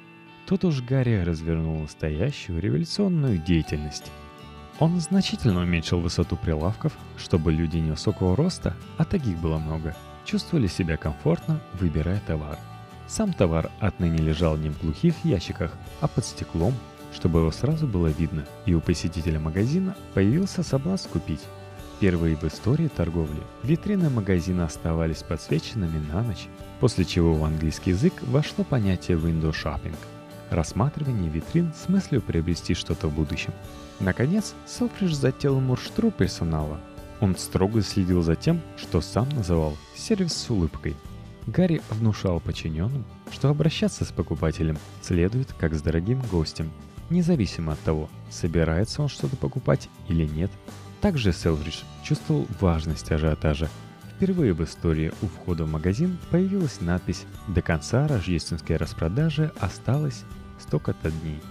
Тут 0.48 0.66
уж 0.66 0.82
Гарри 0.82 1.24
развернул 1.24 1.80
настоящую 1.80 2.60
революционную 2.60 3.38
деятельность. 3.38 4.12
Он 4.80 5.00
значительно 5.00 5.62
уменьшил 5.62 6.00
высоту 6.00 6.38
прилавков, 6.38 6.98
чтобы 7.16 7.52
люди 7.52 7.78
невысокого 7.78 8.36
роста, 8.36 8.76
а 8.98 9.06
таких 9.06 9.38
было 9.38 9.60
много, 9.60 9.96
чувствовали 10.26 10.66
себя 10.66 10.98
комфортно, 10.98 11.62
выбирая 11.74 12.20
товар. 12.26 12.58
Сам 13.08 13.32
товар 13.32 13.70
отныне 13.80 14.18
лежал 14.18 14.58
не 14.58 14.70
в 14.70 14.82
глухих 14.82 15.14
ящиках, 15.24 15.78
а 16.00 16.08
под 16.08 16.26
стеклом, 16.26 16.74
чтобы 17.14 17.40
его 17.40 17.52
сразу 17.52 17.88
было 17.88 18.08
видно, 18.08 18.46
и 18.66 18.74
у 18.74 18.82
посетителя 18.82 19.40
магазина 19.40 19.96
появился 20.14 20.64
соблазн 20.64 21.10
купить. 21.10 21.42
Впервые 21.98 22.36
в 22.36 22.44
истории 22.44 22.88
торговли 22.88 23.42
витрины 23.64 24.10
магазина 24.10 24.66
оставались 24.66 25.24
подсвеченными 25.24 26.00
на 26.12 26.24
ночь, 26.24 26.48
после 26.80 27.06
чего 27.06 27.34
в 27.34 27.44
английский 27.44 27.92
язык 27.92 28.14
вошло 28.24 28.64
понятие 28.64 29.18
window 29.18 29.52
shopping– 29.52 29.96
рассматривание 30.50 31.30
витрин 31.30 31.72
с 31.74 31.88
мыслью 31.90 32.22
приобрести 32.22 32.74
что-то 32.74 33.08
в 33.08 33.14
будущем– 33.14 33.54
Наконец, 34.02 34.56
Селфриш 34.66 35.14
затеял 35.14 35.60
мурштру 35.60 36.10
персонала. 36.10 36.80
Он 37.20 37.38
строго 37.38 37.84
следил 37.84 38.24
за 38.24 38.36
тем, 38.36 38.60
что 38.76 39.00
сам 39.00 39.30
называл 39.30 39.78
сервис 39.96 40.34
с 40.34 40.50
улыбкой. 40.50 40.96
Гарри 41.46 41.84
внушал 41.92 42.40
подчиненным, 42.40 43.06
что 43.32 43.50
обращаться 43.50 44.04
с 44.04 44.12
покупателем 44.12 44.80
следует 45.04 45.54
как 45.54 45.76
с 45.76 45.84
дорогим 45.84 46.20
гостем, 46.32 46.72
независимо 47.12 47.74
от 47.74 47.80
того, 47.82 48.10
собирается 48.30 49.02
он 49.02 49.10
что-то 49.10 49.36
покупать 49.36 49.90
или 50.08 50.26
нет. 50.26 50.52
Также 51.02 51.34
Селфриш 51.34 51.84
чувствовал 52.04 52.48
важность 52.60 53.12
ажиотажа. 53.12 53.70
Впервые 54.16 54.54
в 54.54 54.64
истории 54.64 55.12
у 55.22 55.28
входа 55.28 55.66
в 55.66 55.72
магазин 55.72 56.18
появилась 56.30 56.80
надпись 56.80 57.26
«До 57.48 57.62
конца 57.62 58.08
рождественской 58.08 58.78
распродажи 58.78 59.52
осталось 59.60 60.24
столько-то 60.60 61.10
дней», 61.10 61.42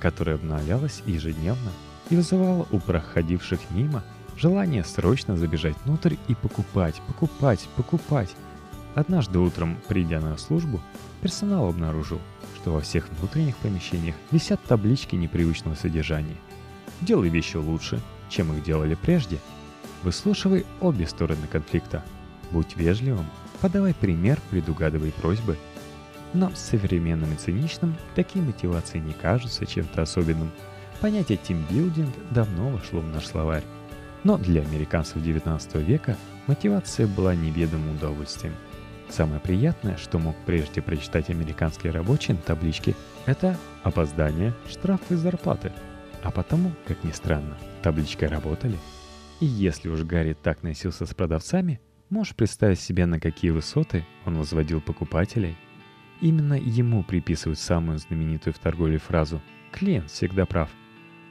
которая 0.00 0.36
обновлялась 0.36 1.02
ежедневно 1.06 1.70
и 2.10 2.16
вызывало 2.16 2.66
у 2.70 2.80
проходивших 2.80 3.60
мимо 3.70 4.02
желание 4.36 4.84
срочно 4.84 5.36
забежать 5.36 5.76
внутрь 5.84 6.16
и 6.28 6.34
покупать, 6.34 7.00
покупать, 7.06 7.68
покупать. 7.76 8.34
Однажды 8.94 9.38
утром, 9.38 9.78
придя 9.88 10.20
на 10.20 10.36
службу, 10.36 10.80
персонал 11.20 11.68
обнаружил, 11.68 12.20
что 12.66 12.72
во 12.72 12.80
всех 12.80 13.08
внутренних 13.10 13.56
помещениях 13.58 14.16
висят 14.32 14.60
таблички 14.64 15.14
непривычного 15.14 15.76
содержания. 15.76 16.34
Делай 17.00 17.28
вещи 17.28 17.56
лучше, 17.56 18.00
чем 18.28 18.52
их 18.52 18.64
делали 18.64 18.96
прежде. 19.00 19.38
Выслушивай 20.02 20.66
обе 20.80 21.06
стороны 21.06 21.46
конфликта. 21.46 22.02
Будь 22.50 22.76
вежливым, 22.76 23.26
подавай 23.60 23.94
пример, 23.94 24.40
предугадывай 24.50 25.12
просьбы. 25.12 25.56
Нам, 26.32 26.56
современным 26.56 27.32
и 27.34 27.36
циничным, 27.36 27.94
такие 28.16 28.44
мотивации 28.44 28.98
не 28.98 29.12
кажутся 29.12 29.64
чем-то 29.64 30.02
особенным– 30.02 30.50
Понятие 31.00 31.38
тимбилдинг 31.38 32.14
давно 32.30 32.70
вошло 32.70 33.00
в 33.00 33.06
наш 33.06 33.26
словарь. 33.26 33.62
Но 34.24 34.38
для 34.38 34.62
американцев 34.62 35.22
19 35.22 35.74
века 35.76 36.16
мотивация 36.46 37.06
была 37.06 37.34
неведомым 37.34 37.96
удовольствием. 37.96 38.54
Самое 39.08 39.40
приятное, 39.40 39.96
что 39.96 40.18
мог 40.18 40.36
прежде 40.46 40.82
прочитать 40.82 41.30
американские 41.30 41.92
рабочие 41.92 42.36
на 42.36 42.42
табличке, 42.42 42.94
это 43.24 43.56
опоздание, 43.82 44.52
штрафы 44.68 45.14
и 45.14 45.16
зарплаты. 45.16 45.72
А 46.22 46.30
потому, 46.30 46.72
как 46.86 47.02
ни 47.04 47.12
странно, 47.12 47.56
табличкой 47.82 48.28
работали. 48.28 48.78
И 49.40 49.46
если 49.46 49.88
уж 49.88 50.02
Гарри 50.02 50.36
так 50.40 50.62
носился 50.62 51.06
с 51.06 51.14
продавцами, 51.14 51.80
можешь 52.10 52.34
представить 52.34 52.80
себе, 52.80 53.06
на 53.06 53.20
какие 53.20 53.50
высоты 53.50 54.04
он 54.24 54.36
возводил 54.36 54.80
покупателей. 54.80 55.56
Именно 56.20 56.54
ему 56.54 57.04
приписывают 57.04 57.58
самую 57.58 57.98
знаменитую 57.98 58.54
в 58.54 58.58
торговле 58.58 58.98
фразу 58.98 59.40
«клиент 59.72 60.10
всегда 60.10 60.46
прав», 60.46 60.70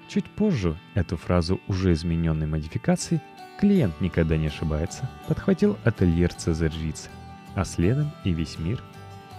Чуть 0.08 0.26
позже 0.26 0.78
эту 0.94 1.18
фразу 1.18 1.60
уже 1.68 1.94
измененной 1.94 2.46
модификацией 2.46 3.22
«клиент 3.60 4.00
никогда 4.02 4.38
не 4.38 4.48
ошибается» 4.48 5.10
подхватил 5.28 5.78
ательер 5.84 6.34
Цезарь 6.34 6.74
Риц, 6.80 7.10
а 7.56 7.66
следом 7.66 8.12
и 8.24 8.32
весь 8.32 8.60
мир. 8.60 8.82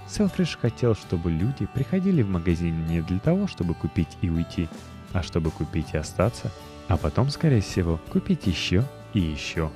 Селфриш 0.09 0.57
хотел, 0.61 0.95
чтобы 0.95 1.31
люди 1.31 1.67
приходили 1.67 2.23
в 2.23 2.29
магазин 2.29 2.87
не 2.87 3.03
для 3.03 3.19
того, 3.19 3.47
чтобы 3.47 3.75
купить 3.75 4.17
и 4.23 4.31
уйти, 4.31 4.69
а 5.13 5.23
чтобы 5.23 5.51
купить 5.51 5.95
и 5.95 5.97
остаться, 5.97 6.51
а 6.89 6.97
потом, 6.97 7.31
скорее 7.31 7.61
всего, 7.61 8.01
купить 8.11 8.47
еще 8.47 8.85
и 9.13 9.21
еще. 9.21 9.71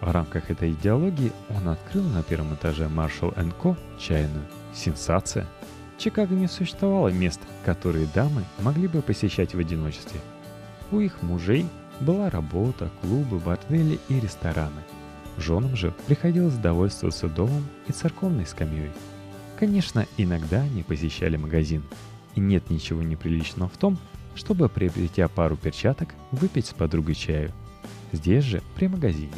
В 0.00 0.10
рамках 0.10 0.50
этой 0.50 0.72
идеологии 0.72 1.32
он 1.50 1.68
открыл 1.68 2.04
на 2.04 2.22
первом 2.22 2.54
этаже 2.54 2.84
Marshall 2.84 3.34
Co. 3.62 3.76
чайную. 3.98 4.44
Сенсация! 4.74 5.46
В 5.96 6.00
Чикаго 6.00 6.34
не 6.34 6.48
существовало 6.48 7.08
мест, 7.08 7.40
которые 7.64 8.06
дамы 8.14 8.44
могли 8.60 8.88
бы 8.88 9.00
посещать 9.02 9.54
в 9.54 9.58
одиночестве– 9.58 10.20
у 10.94 11.00
их 11.00 11.22
мужей 11.22 11.66
была 12.00 12.30
работа, 12.30 12.90
клубы, 13.00 13.38
бордели 13.38 13.98
и 14.08 14.20
рестораны. 14.20 14.82
Женам 15.38 15.76
же 15.76 15.94
приходилось 16.06 16.54
довольствоваться 16.54 17.28
домом 17.28 17.66
и 17.88 17.92
церковной 17.92 18.46
скамьей. 18.46 18.90
Конечно, 19.58 20.06
иногда 20.16 20.62
они 20.62 20.82
посещали 20.82 21.36
магазин. 21.36 21.82
И 22.34 22.40
нет 22.40 22.70
ничего 22.70 23.02
неприличного 23.02 23.68
в 23.68 23.76
том, 23.76 23.98
чтобы, 24.34 24.68
приобретя 24.68 25.28
пару 25.28 25.56
перчаток, 25.56 26.14
выпить 26.32 26.66
с 26.66 26.72
подругой 26.72 27.14
чаю. 27.14 27.52
Здесь 28.12 28.44
же, 28.44 28.62
при 28.76 28.88
магазине. 28.88 29.32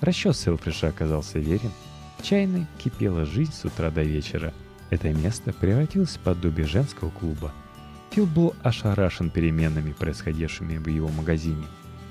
Расчет 0.00 0.36
Селфриша 0.36 0.88
оказался 0.88 1.38
верен. 1.38 1.70
В 2.18 2.22
чайной 2.22 2.66
кипела 2.78 3.24
жизнь 3.24 3.52
с 3.52 3.64
утра 3.64 3.90
до 3.90 4.02
вечера. 4.02 4.54
Это 4.90 5.12
место 5.12 5.52
превратилось 5.52 6.16
в 6.16 6.20
подобие 6.20 6.66
женского 6.66 7.10
клуба– 7.10 7.52
Фил 8.14 8.26
был 8.26 8.54
ошарашен 8.62 9.28
переменами, 9.28 9.92
происходившими 9.92 10.76
в 10.76 10.86
его 10.86 11.08
магазине, 11.08 11.66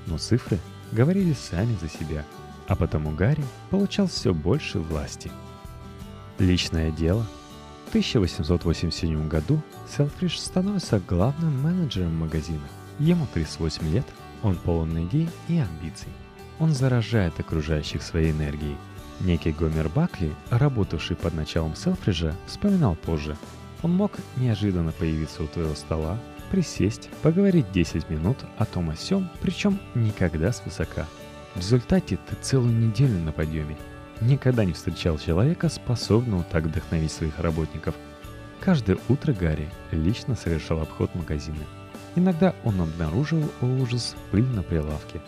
но 0.06 0.18
цифры 0.18 0.58
говорили 0.92 1.32
сами 1.32 1.78
за 1.80 1.88
себя, 1.88 2.26
а 2.68 2.76
потому 2.76 3.12
Гарри 3.12 3.44
получал 3.70 4.06
все 4.06 4.32
больше 4.32 4.78
власти. 4.78 5.30
Личное 6.38 6.90
дело. 6.90 7.26
В 7.86 7.88
1887 7.90 9.28
году 9.28 9.62
Селфриш 9.88 10.40
становится 10.40 11.00
главным 11.00 11.62
менеджером 11.62 12.16
магазина. 12.16 12.66
Ему 12.98 13.26
38 13.32 13.92
лет, 13.92 14.06
он 14.42 14.56
полон 14.56 15.06
идей 15.06 15.28
и 15.48 15.58
амбиций. 15.58 16.08
Он 16.58 16.72
заражает 16.72 17.38
окружающих 17.38 18.02
своей 18.02 18.32
энергией. 18.32 18.76
Некий 19.20 19.52
Гомер 19.52 19.88
Бакли, 19.88 20.34
работавший 20.50 21.16
под 21.16 21.34
началом 21.34 21.76
Селфриджа, 21.76 22.34
вспоминал 22.46 22.96
позже– 22.96 23.36
он 23.84 23.92
мог 23.92 24.12
неожиданно 24.36 24.92
появиться 24.92 25.42
у 25.42 25.46
твоего 25.46 25.74
стола, 25.74 26.18
присесть, 26.50 27.10
поговорить 27.20 27.70
10 27.70 28.08
минут 28.08 28.38
о 28.56 28.64
том 28.64 28.88
о 28.88 28.96
сём, 28.96 29.28
причем 29.42 29.78
никогда 29.94 30.52
свысока. 30.52 31.06
В 31.54 31.58
результате 31.58 32.18
ты 32.28 32.36
целую 32.40 32.72
неделю 32.72 33.18
на 33.18 33.32
подъеме. 33.32 33.76
Никогда 34.20 34.64
не 34.64 34.72
встречал 34.72 35.18
человека, 35.18 35.68
способного 35.68 36.44
так 36.44 36.64
вдохновить 36.64 37.12
своих 37.12 37.38
работников. 37.38 37.94
Каждое 38.60 38.98
утро 39.08 39.32
Гарри 39.32 39.68
лично 39.92 40.34
совершал 40.34 40.80
обход 40.80 41.14
магазина. 41.14 41.64
Иногда 42.16 42.54
он 42.64 42.80
обнаруживал, 42.80 43.50
ужас, 43.60 44.16
пыль 44.30 44.46
на 44.46 44.62
прилавке. 44.62 45.20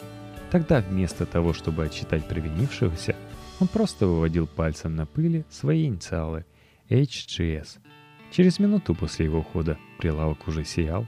Тогда 0.50 0.80
вместо 0.80 1.26
того, 1.26 1.52
чтобы 1.52 1.84
отчитать 1.84 2.26
провинившегося, 2.26 3.16
он 3.60 3.68
просто 3.68 4.06
выводил 4.06 4.46
пальцем 4.46 4.94
на 4.96 5.06
пыли 5.06 5.44
свои 5.50 5.86
инициалы 5.86 6.44
HGS– 6.88 7.78
Через 8.30 8.58
минуту 8.58 8.94
после 8.94 9.26
его 9.26 9.38
ухода 9.38 9.78
прилавок 9.98 10.46
уже 10.48 10.64
сиял. 10.64 11.06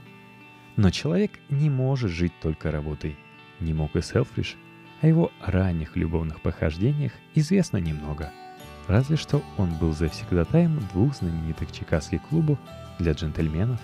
Но 0.77 0.89
человек 0.89 1.31
не 1.49 1.69
может 1.69 2.11
жить 2.11 2.33
только 2.41 2.71
работой. 2.71 3.17
Не 3.59 3.73
мог 3.73 3.95
и 3.95 4.01
Селфриш. 4.01 4.55
О 5.01 5.07
его 5.07 5.31
ранних 5.41 5.95
любовных 5.95 6.41
похождениях 6.41 7.13
известно 7.33 7.77
немного. 7.77 8.31
Разве 8.87 9.15
что 9.15 9.41
он 9.57 9.73
был 9.75 9.93
завсегдатаем 9.93 10.79
двух 10.93 11.15
знаменитых 11.15 11.71
чикагских 11.71 12.21
клубов 12.23 12.57
для 12.97 13.13
джентльменов 13.13 13.79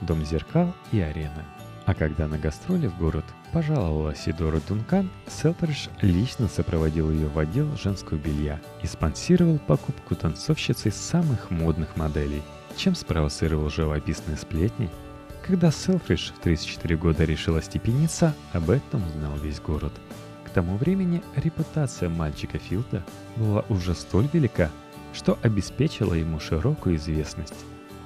«Дом 0.00 0.24
зеркал» 0.24 0.74
и 0.90 1.00
«Арена». 1.00 1.44
А 1.84 1.94
когда 1.94 2.26
на 2.26 2.38
гастроли 2.38 2.86
в 2.86 2.98
город 2.98 3.24
пожаловала 3.52 4.14
Сидора 4.14 4.60
Дункан, 4.68 5.08
Селфридж 5.26 5.88
лично 6.02 6.48
сопроводил 6.48 7.10
ее 7.10 7.28
в 7.28 7.38
отдел 7.38 7.74
женского 7.76 8.18
белья 8.18 8.60
и 8.82 8.86
спонсировал 8.86 9.58
покупку 9.58 10.14
танцовщицей 10.14 10.92
самых 10.92 11.50
модных 11.50 11.96
моделей, 11.96 12.42
чем 12.76 12.94
спровоцировал 12.94 13.70
живописные 13.70 14.36
сплетни. 14.36 14.90
Когда 15.42 15.70
Селфридж 15.70 16.32
в 16.32 16.40
34 16.40 16.96
года 16.96 17.24
решила 17.24 17.62
степениться, 17.62 18.34
об 18.52 18.68
этом 18.68 19.06
узнал 19.06 19.36
весь 19.38 19.60
город. 19.60 19.92
Тому 20.58 20.76
времени 20.76 21.22
репутация 21.36 22.08
мальчика 22.08 22.58
Филда 22.58 23.04
была 23.36 23.64
уже 23.68 23.94
столь 23.94 24.28
велика, 24.32 24.72
что 25.14 25.38
обеспечила 25.42 26.14
ему 26.14 26.40
широкую 26.40 26.96
известность. 26.96 27.54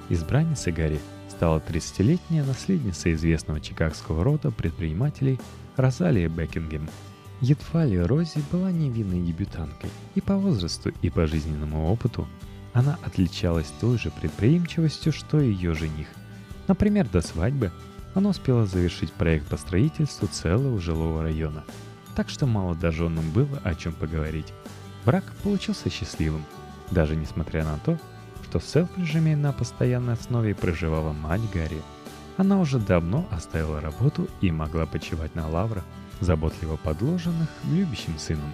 Избранницей 0.09 0.71
Гарри 0.71 0.99
стала 1.31 1.57
30-летняя 1.67 2.43
наследница 2.43 3.11
известного 3.11 3.59
чикагского 3.59 4.23
рода 4.23 4.51
предпринимателей 4.51 5.39
Розалия 5.77 6.29
Бекингем. 6.29 6.87
Едва 7.41 7.85
ли 7.85 7.99
Рози 7.99 8.43
была 8.51 8.69
невинной 8.69 9.21
дебютанткой, 9.21 9.89
и 10.13 10.21
по 10.21 10.35
возрасту, 10.37 10.91
и 11.01 11.09
по 11.09 11.25
жизненному 11.25 11.91
опыту 11.91 12.27
она 12.73 12.99
отличалась 13.03 13.73
той 13.81 13.97
же 13.97 14.11
предприимчивостью, 14.11 15.11
что 15.11 15.41
и 15.41 15.51
ее 15.51 15.73
жених. 15.73 16.05
Например, 16.67 17.09
до 17.11 17.21
свадьбы 17.21 17.71
она 18.13 18.29
успела 18.29 18.67
завершить 18.67 19.11
проект 19.11 19.47
по 19.47 19.57
строительству 19.57 20.27
целого 20.27 20.79
жилого 20.79 21.23
района, 21.23 21.63
так 22.15 22.29
что 22.29 22.45
молодоженам 22.45 23.29
было 23.31 23.59
о 23.63 23.75
чем 23.75 23.93
поговорить. 23.93 24.53
Брак 25.05 25.23
получился 25.43 25.89
счастливым, 25.89 26.45
даже 26.91 27.15
несмотря 27.15 27.63
на 27.63 27.77
то, 27.79 27.97
что 28.43 28.59
в 28.59 28.65
Селфриджеме 28.65 29.35
на 29.35 29.51
постоянной 29.51 30.13
основе 30.13 30.53
проживала 30.53 31.11
мать 31.11 31.41
Гарри. 31.53 31.81
Она 32.37 32.59
уже 32.59 32.79
давно 32.79 33.27
оставила 33.31 33.81
работу 33.81 34.27
и 34.41 34.51
могла 34.51 34.85
почивать 34.85 35.35
на 35.35 35.47
лаврах, 35.47 35.83
заботливо 36.19 36.77
подложенных 36.77 37.49
любящим 37.71 38.17
сыном. 38.17 38.51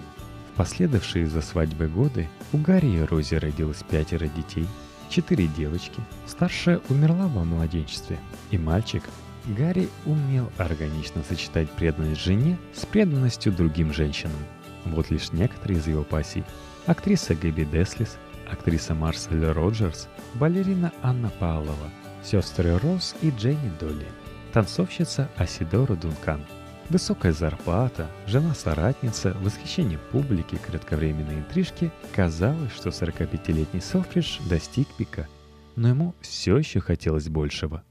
В 0.53 0.57
последовавшие 0.57 1.27
за 1.27 1.41
свадьбой 1.41 1.87
годы 1.87 2.27
у 2.51 2.57
Гарри 2.57 2.87
и 2.87 3.01
Рози 3.01 3.35
родилось 3.35 3.83
пятеро 3.89 4.27
детей, 4.27 4.67
четыре 5.09 5.47
девочки, 5.47 6.01
старшая 6.27 6.81
умерла 6.89 7.27
во 7.27 7.43
младенчестве, 7.43 8.19
и 8.51 8.57
мальчик. 8.57 9.03
Гарри 9.45 9.89
умел 10.05 10.51
органично 10.57 11.23
сочетать 11.27 11.69
преданность 11.71 12.21
жене 12.21 12.57
с 12.73 12.85
преданностью 12.85 13.51
другим 13.51 13.93
женщинам. 13.93 14.39
Вот 14.85 15.09
лишь 15.09 15.31
некоторые 15.31 15.79
из 15.79 15.87
его 15.87 16.03
пассий. 16.03 16.43
Актриса 16.85 17.35
Гэби 17.35 17.63
Деслис– 17.63 18.17
актриса 18.51 18.93
Марсель 18.93 19.45
Роджерс, 19.45 20.07
балерина 20.35 20.91
Анна 21.01 21.31
Павлова, 21.39 21.89
сестры 22.23 22.77
Роуз 22.77 23.15
и 23.21 23.31
Дженни 23.31 23.71
Долли, 23.79 24.07
танцовщица 24.53 25.29
Асидора 25.37 25.95
Дункан. 25.95 26.45
Высокая 26.89 27.33
зарплата, 27.33 28.09
жена-соратница, 28.25 29.37
восхищение 29.41 29.99
публики, 30.11 30.55
кратковременные 30.55 31.39
интрижки. 31.39 31.91
Казалось, 32.15 32.71
что 32.73 32.89
45-летний 32.89 33.79
Селфридж 33.79 34.39
достиг 34.49 34.87
пика, 34.97 35.27
но 35.75 35.89
ему 35.89 36.15
все 36.21 36.57
еще 36.57 36.79
хотелось 36.79 37.29
большего. 37.29 37.83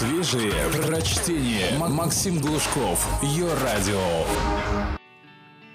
Свежие 0.00 0.54
прочтение. 0.86 1.76
Максим 1.76 2.38
Глушков. 2.38 3.06
Ее 3.22 3.48
радио. 3.62 4.00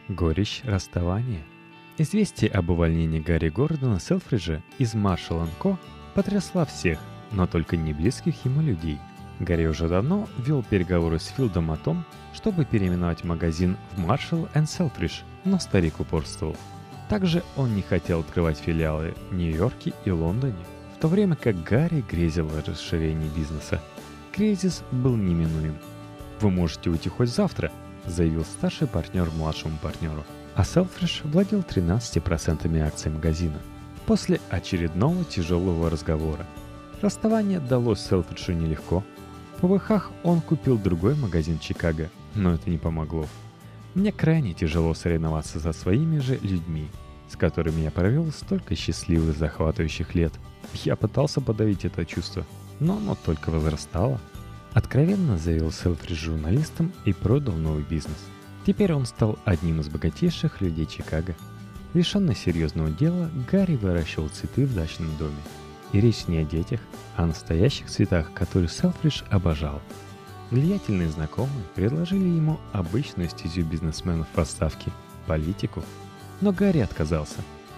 Горечь 0.08 0.64
расставания– 0.64 1.44
Известие 2.00 2.50
об 2.50 2.72
увольнении 2.72 3.20
Гарри 3.20 3.50
Гордона 3.50 4.00
Селфриджа 4.00 4.64
из 4.80 4.96
Marshall 4.96 5.48
Co. 5.60 5.78
потрясла 6.16 6.66
всех, 6.66 6.98
но 7.34 7.46
только 7.46 7.78
не 7.78 7.94
близких 7.94 8.44
ему 8.46 8.64
людей. 8.64 8.98
Гарри 9.40 9.68
уже 9.68 9.88
давно 9.88 10.28
вел 10.40 10.64
переговоры 10.64 11.20
с 11.20 11.28
Филдом 11.28 11.70
о 11.70 11.78
том, 11.78 12.04
чтобы 12.34 12.66
переименовать 12.66 13.24
магазин 13.24 13.78
в 13.96 14.10
Marshall 14.10 14.52
Selfridge, 14.54 15.22
но 15.44 15.60
старик 15.60 16.00
упорствовал. 16.00 16.58
Также 17.10 17.44
он 17.56 17.76
не 17.76 17.84
хотел 17.84 18.22
открывать 18.22 18.58
филиалы 18.58 19.14
в 19.30 19.36
Нью-Йорке 19.36 19.94
и 20.04 20.10
Лондоне, 20.10 20.66
в 20.98 21.00
то 21.00 21.08
время 21.08 21.36
как 21.36 21.62
Гарри 21.62 22.04
грезил 22.10 22.50
о 22.50 22.64
расширении 22.68 23.30
бизнеса. 23.30 23.80
Кризис 24.36 24.84
был 24.92 25.16
неминуем. 25.16 25.78
«Вы 26.42 26.52
можете 26.52 26.90
уйти 26.90 27.10
хоть 27.10 27.30
завтра»,— 27.30 27.72
заявил 28.06 28.44
старший 28.44 28.88
партнер 28.88 29.30
младшему 29.32 29.78
партнеру 29.82 30.24
а 30.56 30.64
Селфриш 30.64 31.22
владел 31.26 31.60
13% 31.60 32.80
акций 32.80 33.12
магазина. 33.12 33.60
После 34.06 34.40
очередного 34.50 35.26
тяжелого 35.26 35.90
разговора. 35.90 36.46
Расставание 37.02 37.60
далось 37.60 38.00
Селфриджу 38.00 38.54
нелегко. 38.54 39.04
По 39.60 39.68
выхах 39.68 40.12
он 40.24 40.42
купил 40.42 40.78
другой 40.78 41.16
магазин 41.16 41.60
Чикаго, 41.60 42.10
но 42.36 42.54
это 42.54 42.70
не 42.70 42.78
помогло. 42.78 43.28
Мне 43.96 44.12
крайне 44.12 44.54
тяжело 44.54 44.94
соревноваться 44.94 45.60
со 45.60 45.74
своими 45.74 46.20
же 46.20 46.38
людьми, 46.42 46.90
с 47.30 47.36
которыми 47.36 47.82
я 47.82 47.92
провел 47.92 48.32
столько 48.32 48.76
счастливых 48.76 49.38
захватывающих 49.38 50.16
лет. 50.16 50.34
Я 50.84 50.96
пытался 50.96 51.42
подавить 51.42 51.86
это 51.86 52.06
чувство, 52.06 52.46
но 52.80 52.98
оно 52.98 53.16
только 53.16 53.50
возрастало. 53.50 54.20
Откровенно 54.74 55.38
заявил 55.38 55.72
Селфридж 55.72 56.26
журналистам 56.26 56.92
и 57.06 57.14
продал 57.14 57.56
новый 57.56 57.84
бизнес– 57.84 58.18
Теперь 58.66 58.94
он 58.94 59.06
стал 59.06 59.38
одним 59.46 59.82
из 59.82 59.90
богатейших 59.90 60.60
людей 60.60 60.88
Чикаго. 60.88 61.36
Лишенный 61.94 62.36
серьезного 62.36 62.90
дела, 62.90 63.30
Гарри 63.50 63.76
выращивал 63.76 64.30
цветы 64.30 64.66
в 64.66 64.74
дачном 64.74 65.16
доме. 65.18 65.38
И 65.92 66.02
речь 66.02 66.28
не 66.28 66.40
о 66.40 66.44
детях, 66.44 66.80
а 67.16 67.24
о 67.24 67.28
настоящих 67.28 67.90
цветах, 67.90 68.34
которые 68.34 68.68
Селфридж 68.68 69.22
обожал. 69.30 69.82
Влиятельные 70.50 71.10
знакомые 71.10 71.64
предложили 71.76 72.28
ему 72.28 72.60
обычную 72.74 73.30
стезю 73.30 73.64
бизнесменов 73.64 74.28
в 74.34 74.40
отставке– 74.40 74.92
политику. 75.28 75.84
Но 76.42 76.52
Гарри 76.52 76.80
отказался. 76.80 77.38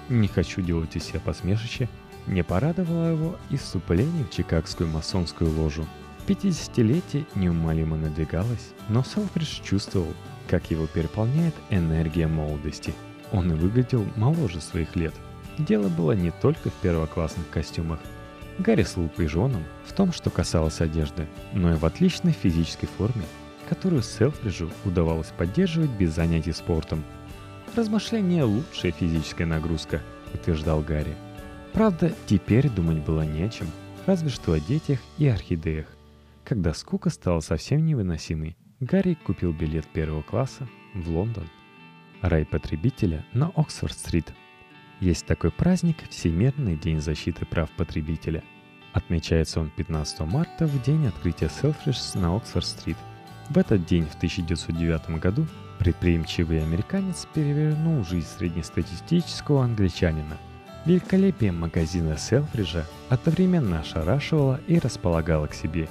«Не 0.09 0.29
хочу 0.29 0.61
делать 0.61 0.95
из 0.95 1.03
себя 1.03 1.19
посмешище», 1.19 1.89
не 2.27 2.43
порадовало 2.43 3.11
его 3.11 3.37
и 3.49 3.57
в 3.57 4.29
чикагскую 4.29 4.89
масонскую 4.89 5.49
ложу. 5.59 5.85
50-летие 6.27 7.25
неумолимо 7.35 7.95
надвигалось, 7.95 8.73
но 8.89 9.03
Селфридж 9.03 9.61
чувствовал, 9.63 10.13
как 10.47 10.69
его 10.69 10.85
переполняет 10.87 11.55
энергия 11.69 12.27
молодости. 12.27 12.93
Он 13.31 13.51
и 13.51 13.55
выглядел 13.55 14.05
моложе 14.15 14.61
своих 14.61 14.95
лет. 14.95 15.13
Дело 15.57 15.87
было 15.87 16.11
не 16.11 16.31
только 16.31 16.69
в 16.69 16.73
первоклассных 16.73 17.49
костюмах. 17.49 17.99
Гарри 18.59 18.83
слыл 18.83 19.09
пижоном 19.09 19.63
в 19.85 19.93
том, 19.93 20.11
что 20.11 20.29
касалось 20.29 20.81
одежды, 20.81 21.27
но 21.53 21.73
и 21.73 21.77
в 21.77 21.85
отличной 21.85 22.31
физической 22.31 22.87
форме, 22.87 23.23
которую 23.69 24.01
Селфриджу 24.01 24.69
удавалось 24.83 25.31
поддерживать 25.37 25.91
без 25.91 26.13
занятий 26.13 26.53
спортом. 26.53 27.03
«Размышление– 27.75 28.43
лучшая 28.45 28.91
физическая 28.91 29.45
нагрузка»,– 29.45 30.01
утверждал 30.33 30.81
Гарри. 30.81 31.15
Правда, 31.77 32.11
теперь 32.25 32.71
думать 32.71 33.05
было 33.05 33.21
не 33.21 33.43
о 33.43 33.49
чем, 33.49 33.67
разве 34.07 34.29
что 34.29 34.53
о 34.53 34.59
детях 34.59 34.97
и 35.19 35.27
орхидеях. 35.27 35.85
Когда 36.43 36.73
скука 36.73 37.11
стала 37.11 37.39
совсем 37.39 37.85
невыносимой, 37.85 38.57
Гарри 38.79 39.13
купил 39.13 39.53
билет 39.53 39.85
первого 39.85 40.23
класса 40.23 40.67
в 40.95 41.07
Лондон. 41.07 41.47
Рай 42.23 42.47
потребителя 42.47 43.23
на 43.31 43.49
Оксфорд-стрит. 43.55 44.33
Есть 45.01 45.27
такой 45.27 45.51
праздник– 45.51 45.97
Всемирный 46.09 46.77
день 46.77 46.99
защиты 46.99 47.45
прав 47.45 47.69
потребителя. 47.77 48.43
Отмечается 48.93 49.59
он 49.59 49.69
15 49.69 50.21
марта 50.21 50.65
в 50.65 50.81
день 50.81 51.05
открытия 51.05 51.49
Селфридж 51.49 51.99
на 52.15 52.35
Оксфорд-стрит. 52.35 52.97
В 53.51 53.57
этот 53.59 53.85
день 53.85 54.07
в 54.07 54.15
1909 54.15 55.19
году 55.19 55.45
предприимчивый 55.77 56.63
американец 56.63 57.27
перевернул 57.35 58.03
жизнь 58.03 58.25
среднестатистического 58.35 59.63
англичанина. 59.63 60.39
Великолепие 60.87 61.51
магазина 61.51 62.17
Селфриджа 62.17 62.85
одновременно 63.09 63.81
ошарашивало 63.81 64.61
и 64.67 64.79
располагало 64.79 65.47
к 65.47 65.53
себе. 65.53 65.89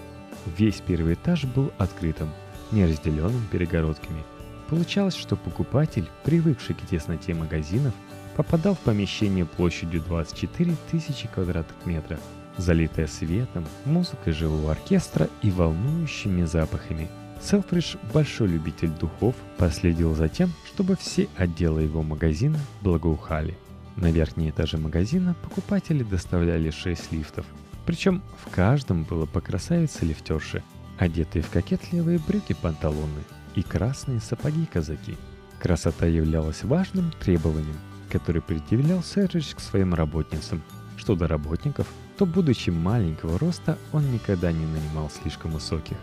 Весь 0.57 0.81
первый 0.81 1.13
этаж 1.13 1.45
был 1.45 1.71
открытым– 1.77 2.31
не 2.73 2.87
разделенным 2.87 3.47
перегородками. 3.53 4.25
Получалось, 4.71 5.15
что 5.15 5.37
покупатель, 5.37 6.09
привыкший 6.25 6.77
к 6.77 6.81
тесноте 6.81 7.35
магазинов, 7.35 7.93
попадал 8.37 8.75
в 8.75 8.79
помещение 8.79 9.45
площадью 9.45 10.01
24 10.01 10.75
тысячи 10.91 11.29
квадратных 11.29 11.85
метров, 11.85 12.19
залитое 12.57 13.07
светом, 13.07 13.67
музыкой 13.85 14.33
живого 14.33 14.73
оркестра 14.73 15.29
и 15.43 15.51
волнующими 15.51 16.45
запахами. 16.45 17.11
Селфридж, 17.43 17.97
большой 18.15 18.49
любитель 18.49 18.93
духов, 18.99 19.35
последил 19.59 20.15
за 20.15 20.31
тем, 20.31 20.55
чтобы 20.65 20.97
все 20.97 21.29
отделы 21.37 21.83
его 21.83 22.03
магазина 22.03 22.59
благоухали. 22.81 23.59
На 23.97 24.11
верхние 24.11 24.51
этажи 24.51 24.79
магазина 24.79 25.35
покупатели 25.43 26.03
доставляли 26.03 26.71
6 26.71 27.13
лифтов, 27.13 27.47
причем 27.87 28.23
в 28.45 28.51
каждом 28.51 29.05
было 29.05 29.27
по 29.27 29.41
красавице 29.41 30.05
лифтерши– 30.05 30.63
одетые 30.99 31.43
в 31.43 31.51
кокетливые 31.51 32.19
брюки-панталоны 32.19 33.23
и 33.55 33.63
красные 33.63 34.21
сапоги-казаки. 34.21 35.17
Красота 35.61 36.07
являлась 36.07 36.65
важным 36.65 37.13
требованием, 37.21 37.77
который 38.11 38.43
предъявлял 38.43 39.03
Сэридж 39.03 39.55
к 39.55 39.61
своим 39.61 39.95
работницам. 39.95 40.63
Что 40.97 41.15
до 41.15 41.29
работников, 41.29 41.87
то, 42.17 42.25
будучи 42.25 42.71
маленького 42.71 43.39
роста, 43.39 43.79
он 43.93 44.11
никогда 44.13 44.53
не 44.53 44.67
нанимал 44.67 45.11
слишком 45.11 45.51
высоких. 45.51 45.97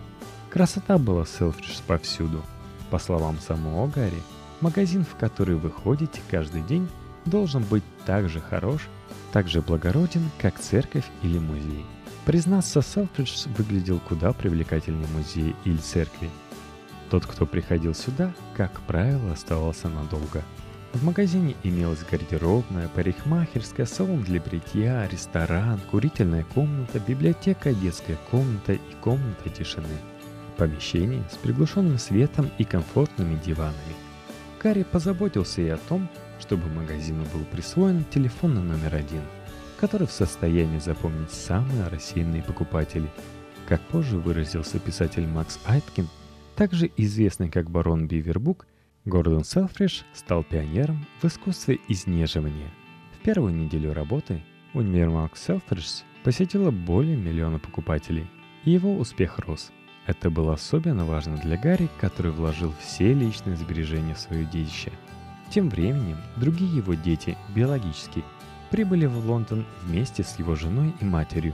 Красота 0.49 0.97
была 0.97 1.25
Селфридж 1.25 1.79
повсюду. 1.87 2.43
По 2.91 2.99
словам 2.99 3.39
самого 3.39 3.87
Гарри, 3.87 4.21
магазин, 4.61 5.03
в 5.03 5.15
который 5.15 5.55
вы 5.55 5.71
ходите 5.71 6.21
каждый 6.29 6.61
день, 6.61 6.87
должен 7.25 7.63
быть 7.63 7.83
так 8.05 8.29
же 8.29 8.39
хорош, 8.39 8.87
так 9.31 9.47
же 9.47 9.61
благороден, 9.61 10.29
как 10.39 10.59
церковь 10.59 11.05
или 11.21 11.39
музей. 11.39 11.85
Признаться, 12.25 12.81
Селфридж 12.81 13.47
выглядел 13.57 13.99
куда 13.99 14.31
привлекательнее 14.31 15.07
музея 15.09 15.53
или 15.65 15.77
церкви. 15.77 16.29
Тот, 17.09 17.25
кто 17.25 17.45
приходил 17.45 17.93
сюда, 17.93 18.33
как 18.55 18.79
правило, 18.81 19.33
оставался 19.33 19.89
надолго. 19.89 20.41
В 20.93 21.03
магазине 21.03 21.55
имелась 21.63 22.05
гардеробная, 22.09 22.87
парикмахерская, 22.87 23.87
салон 23.87 24.21
для 24.23 24.39
бритья, 24.39 25.07
ресторан, 25.11 25.79
курительная 25.89 26.45
комната, 26.53 26.99
библиотека, 26.99 27.73
детская 27.73 28.17
комната 28.29 28.73
и 28.73 28.79
комната 29.01 29.49
тишины. 29.49 29.97
Помещение 30.55 31.23
с 31.31 31.35
приглушенным 31.37 31.97
светом 31.97 32.51
и 32.59 32.63
комфортными 32.63 33.39
диванами. 33.43 33.95
Карри 34.59 34.83
позаботился 34.83 35.61
и 35.61 35.69
о 35.69 35.77
том, 35.77 36.07
чтобы 36.39 36.67
магазину 36.69 37.23
был 37.33 37.43
присвоен 37.51 38.05
телефонный 38.11 38.63
номер 38.63 38.95
один– 38.95 39.21
который 39.83 40.07
в 40.07 40.11
состоянии 40.13 40.79
запомнить 40.79 41.31
самые 41.31 41.89
рассеянные 41.89 42.41
покупатели. 42.41 43.09
Как 43.67 43.81
позже 43.81 44.17
выразился 44.17 44.79
писатель 44.79 45.27
Макс 45.27 45.59
Айткин, 45.65 46.07
также 46.55 46.89
известный 46.95 47.49
как 47.49 47.69
барон 47.69 48.07
Бивербук, 48.07 48.65
Гордон 49.03 49.43
Селфриш 49.43 50.05
стал 50.13 50.45
пионером 50.45 51.05
в 51.21 51.25
искусстве 51.25 51.81
изнеживания. 51.89 52.71
В 53.19 53.23
первую 53.25 53.53
неделю 53.53 53.93
работы 53.93 54.41
универмаг 54.73 55.35
Селфриш 55.35 56.03
посетило 56.23 56.71
более 56.71 57.17
миллиона 57.17 57.59
покупателей, 57.59 58.27
и 58.63 58.71
его 58.71 58.95
успех 58.97 59.39
рос. 59.39 59.73
Это 60.07 60.29
было 60.29 60.53
особенно 60.53 61.03
важно 61.03 61.35
для 61.35 61.57
Гарри, 61.57 61.89
который 61.99 62.31
вложил 62.31 62.73
все 62.79 63.13
личные 63.13 63.57
сбережения 63.57 64.13
в 64.13 64.19
свое 64.19 64.45
детище. 64.45 64.93
Тем 65.53 65.69
временем 65.69 66.17
другие 66.35 66.77
его 66.77 66.95
дети, 66.95 67.37
биологические, 67.53 68.25
прибыли 68.71 69.05
в 69.05 69.29
Лондон 69.29 69.67
вместе 69.83 70.23
с 70.23 70.39
его 70.39 70.55
женой 70.55 70.95
и 70.99 71.05
матерью. 71.05 71.53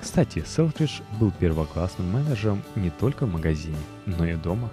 Кстати, 0.00 0.42
Селфридж 0.44 1.00
был 1.20 1.30
первоклассным 1.30 2.10
менеджером 2.10 2.64
не 2.74 2.90
только 2.90 3.24
в 3.24 3.32
магазине, 3.32 3.78
но 4.04 4.26
и 4.26 4.34
дома. 4.34 4.68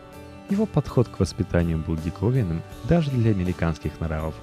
Его 0.49 0.65
подход 0.65 1.07
к 1.07 1.19
воспитанию 1.19 1.77
был 1.77 1.97
диковинным 1.97 2.63
даже 2.85 3.11
для 3.11 3.29
американских 3.29 3.99
нравов. 3.99 4.33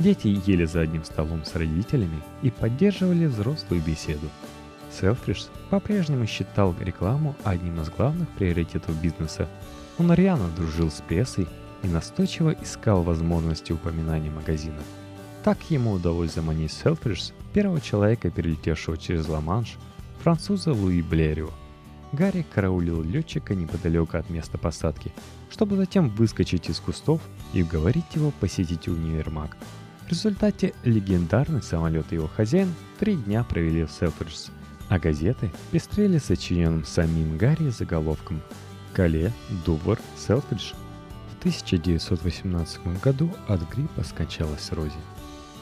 Дети 0.00 0.26
ели 0.44 0.64
за 0.64 0.80
одним 0.80 1.04
столом 1.04 1.44
с 1.44 1.54
родителями 1.54 2.20
и 2.42 2.50
поддерживали 2.50 3.26
взрослую 3.26 3.80
беседу. 3.80 4.28
Селфридж 4.90 5.44
по-прежнему 5.70 6.26
считал 6.26 6.74
рекламу 6.80 7.36
одним 7.44 7.80
из 7.80 7.90
главных 7.90 8.28
приоритетов 8.30 9.00
бизнеса. 9.00 9.48
Он 9.98 10.12
рьяно 10.12 10.48
дружил 10.56 10.90
с 10.90 11.00
прессой 11.00 11.46
и 11.82 11.88
настойчиво 11.88 12.50
искал 12.62 13.02
возможности 13.02 13.72
упоминания 13.72 14.30
магазина– 14.30 14.80
так 15.44 15.70
ему 15.70 15.92
удалось 15.92 16.34
заманить 16.34 16.72
Селфридж, 16.72 17.30
первого 17.54 17.80
человека, 17.80 18.30
перелетевшего 18.30 18.98
через 18.98 19.28
Ла-Манш, 19.28 19.76
француза 20.22 20.72
Луи 20.72 21.00
Блерио. 21.00 21.50
Гарри 22.12 22.44
караулил 22.54 23.02
летчика 23.02 23.54
неподалеку 23.54 24.16
от 24.16 24.28
места 24.30 24.58
посадки, 24.58 25.12
чтобы 25.50 25.76
затем 25.76 26.08
выскочить 26.10 26.68
из 26.68 26.80
кустов 26.80 27.20
и 27.52 27.62
уговорить 27.62 28.14
его 28.14 28.30
посетить 28.30 28.88
универмаг. 28.88 29.56
В 30.06 30.10
результате 30.10 30.74
легендарный 30.84 31.62
самолет 31.62 32.06
и 32.10 32.16
его 32.16 32.28
хозяин 32.28 32.74
три 32.98 33.16
дня 33.16 33.44
провели 33.44 33.84
в 33.84 33.90
Селфридж, 33.90 34.48
а 34.88 34.98
газеты 34.98 35.50
пестрели 35.70 36.18
сочиненным 36.18 36.84
самим 36.84 37.36
Гарри 37.36 37.68
заголовком 37.68 38.40
«Кале, 38.94 39.32
Дувр, 39.64 39.98
Селфридж». 40.16 40.72
В 41.38 41.40
1918 41.40 43.00
году 43.00 43.30
от 43.46 43.60
гриппа 43.70 44.02
скончалась 44.02 44.72
Рози. 44.72 44.98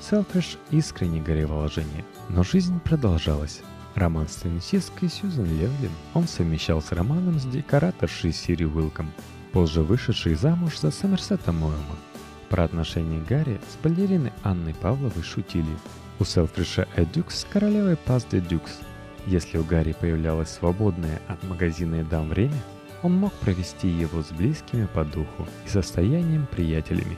Селфриш 0.01 0.57
искренне 0.71 1.21
горевал 1.21 1.65
о 1.65 1.69
жене, 1.69 2.03
но 2.31 2.43
жизнь 2.43 2.81
продолжалась. 2.81 3.61
Роман 3.95 4.27
с 4.27 4.37
теннисисткой 4.37 5.11
Сьюзен 5.11 5.45
Левлин 5.45 5.91
он 6.15 6.27
совмещал 6.29 6.81
с 6.81 6.93
романом 6.93 7.39
с 7.39 7.45
декораторшей 7.45 8.33
Сири 8.33 8.65
Уилком, 8.65 9.13
позже 9.53 9.83
вышедшей 9.83 10.35
замуж 10.35 10.79
за 10.79 10.91
Сомерсета 10.91 11.53
Моэма. 11.53 11.97
Про 12.49 12.65
отношения 12.65 13.23
Гарри 13.29 13.61
с 13.69 13.77
балериной 13.83 14.33
Анной 14.45 14.73
Павловой 14.73 15.23
шутили. 15.23 15.77
У 16.19 16.25
Селфриша 16.25 16.89
Эдюкс 16.97 17.41
с 17.41 17.45
королевой 17.45 17.99
Пас 17.99 18.25
Дюкс. 18.31 18.79
Если 19.27 19.59
у 19.59 19.65
Гарри 19.65 19.93
появлялось 19.93 20.49
свободное 20.49 21.21
от 21.29 21.43
магазина 21.45 21.97
и 21.97 22.03
дам 22.03 22.31
время, 22.31 22.63
он 23.07 23.13
мог 23.13 23.33
провести 23.35 23.89
его 23.89 24.21
с 24.21 24.33
близкими 24.33 24.87
по 24.87 25.05
духу 25.05 25.47
и 25.65 25.69
состоянием 25.69 26.47
приятелями. 26.47 27.17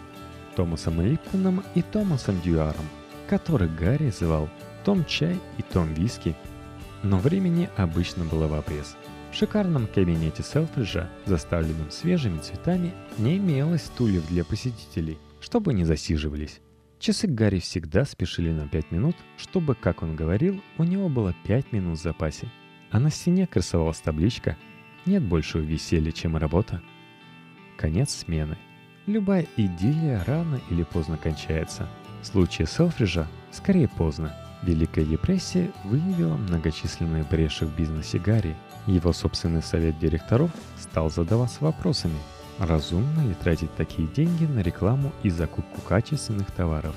Томасом 0.55 1.01
Липтоном 1.01 1.64
и 1.74 1.81
Томасом 1.81 2.38
Дюаром, 2.42 2.85
которых 3.27 3.74
Гарри 3.74 4.11
звал 4.11 4.51
Том 4.85 5.07
Чай 5.07 5.40
и 5.57 5.62
Том 5.62 5.94
Виски. 5.94 6.37
Но 7.03 7.18
времени 7.18 7.70
обычно 7.77 8.24
было 8.27 8.48
в 8.48 8.55
обрез. 8.55 8.96
В 9.33 9.35
шикарном 9.35 9.87
кабинете 9.87 10.42
Селфриджа, 10.42 11.09
заставленном 11.24 11.90
свежими 11.90 12.38
цветами, 12.38 12.92
не 13.16 13.38
имелось 13.38 13.85
стульев 13.85 14.27
для 14.29 14.44
посетителей, 14.44 15.16
чтобы 15.40 15.72
не 15.72 15.85
засиживались. 15.85 16.61
Часы 16.98 17.29
Гарри 17.29 17.61
всегда 17.61 18.05
спешили 18.05 18.51
на 18.51 18.68
5 18.68 18.90
минут, 18.90 19.16
чтобы, 19.38 19.74
как 19.74 20.03
он 20.03 20.16
говорил, 20.16 20.61
у 20.77 20.85
него 20.85 21.09
было 21.09 21.35
5 21.46 21.72
минут 21.72 21.98
в 21.98 22.03
запасе. 22.03 22.51
А 22.90 23.01
на 23.01 23.11
стене 23.11 23.46
красовалась 23.46 24.01
табличка 24.01 24.57
«Нет 25.09 25.23
большего 25.23 25.62
веселья, 25.62 26.12
чем 26.12 26.37
работа». 26.37 26.83
Конец 27.79 28.11
смены. 28.11 28.59
Любая 29.07 29.47
идиллия 29.57 30.23
рано 30.27 30.61
или 30.68 30.83
поздно 30.83 31.16
кончается. 31.16 31.88
В 32.21 32.27
случае 32.27 32.66
Селфриджа 32.66 33.27
скорее 33.51 33.88
поздно. 33.88 34.37
Великая 34.62 35.07
депрессия 35.07 35.71
выявила 35.85 36.37
многочисленные 36.37 37.25
бреши 37.25 37.64
в 37.64 37.75
бизнесе 37.75 38.18
Гарри. 38.18 38.55
Его 38.87 39.14
собственный 39.14 39.62
совет 39.62 39.99
директоров 39.99 40.51
стал 40.79 41.09
задаваться 41.09 41.64
вопросами, 41.64 42.18
разумно 42.59 43.27
ли 43.27 43.33
тратить 43.33 43.75
такие 43.77 44.09
деньги 44.09 44.44
на 44.44 44.59
рекламу 44.59 45.11
и 45.23 45.31
закупку 45.31 45.81
качественных 45.81 46.51
товаров. 46.51 46.94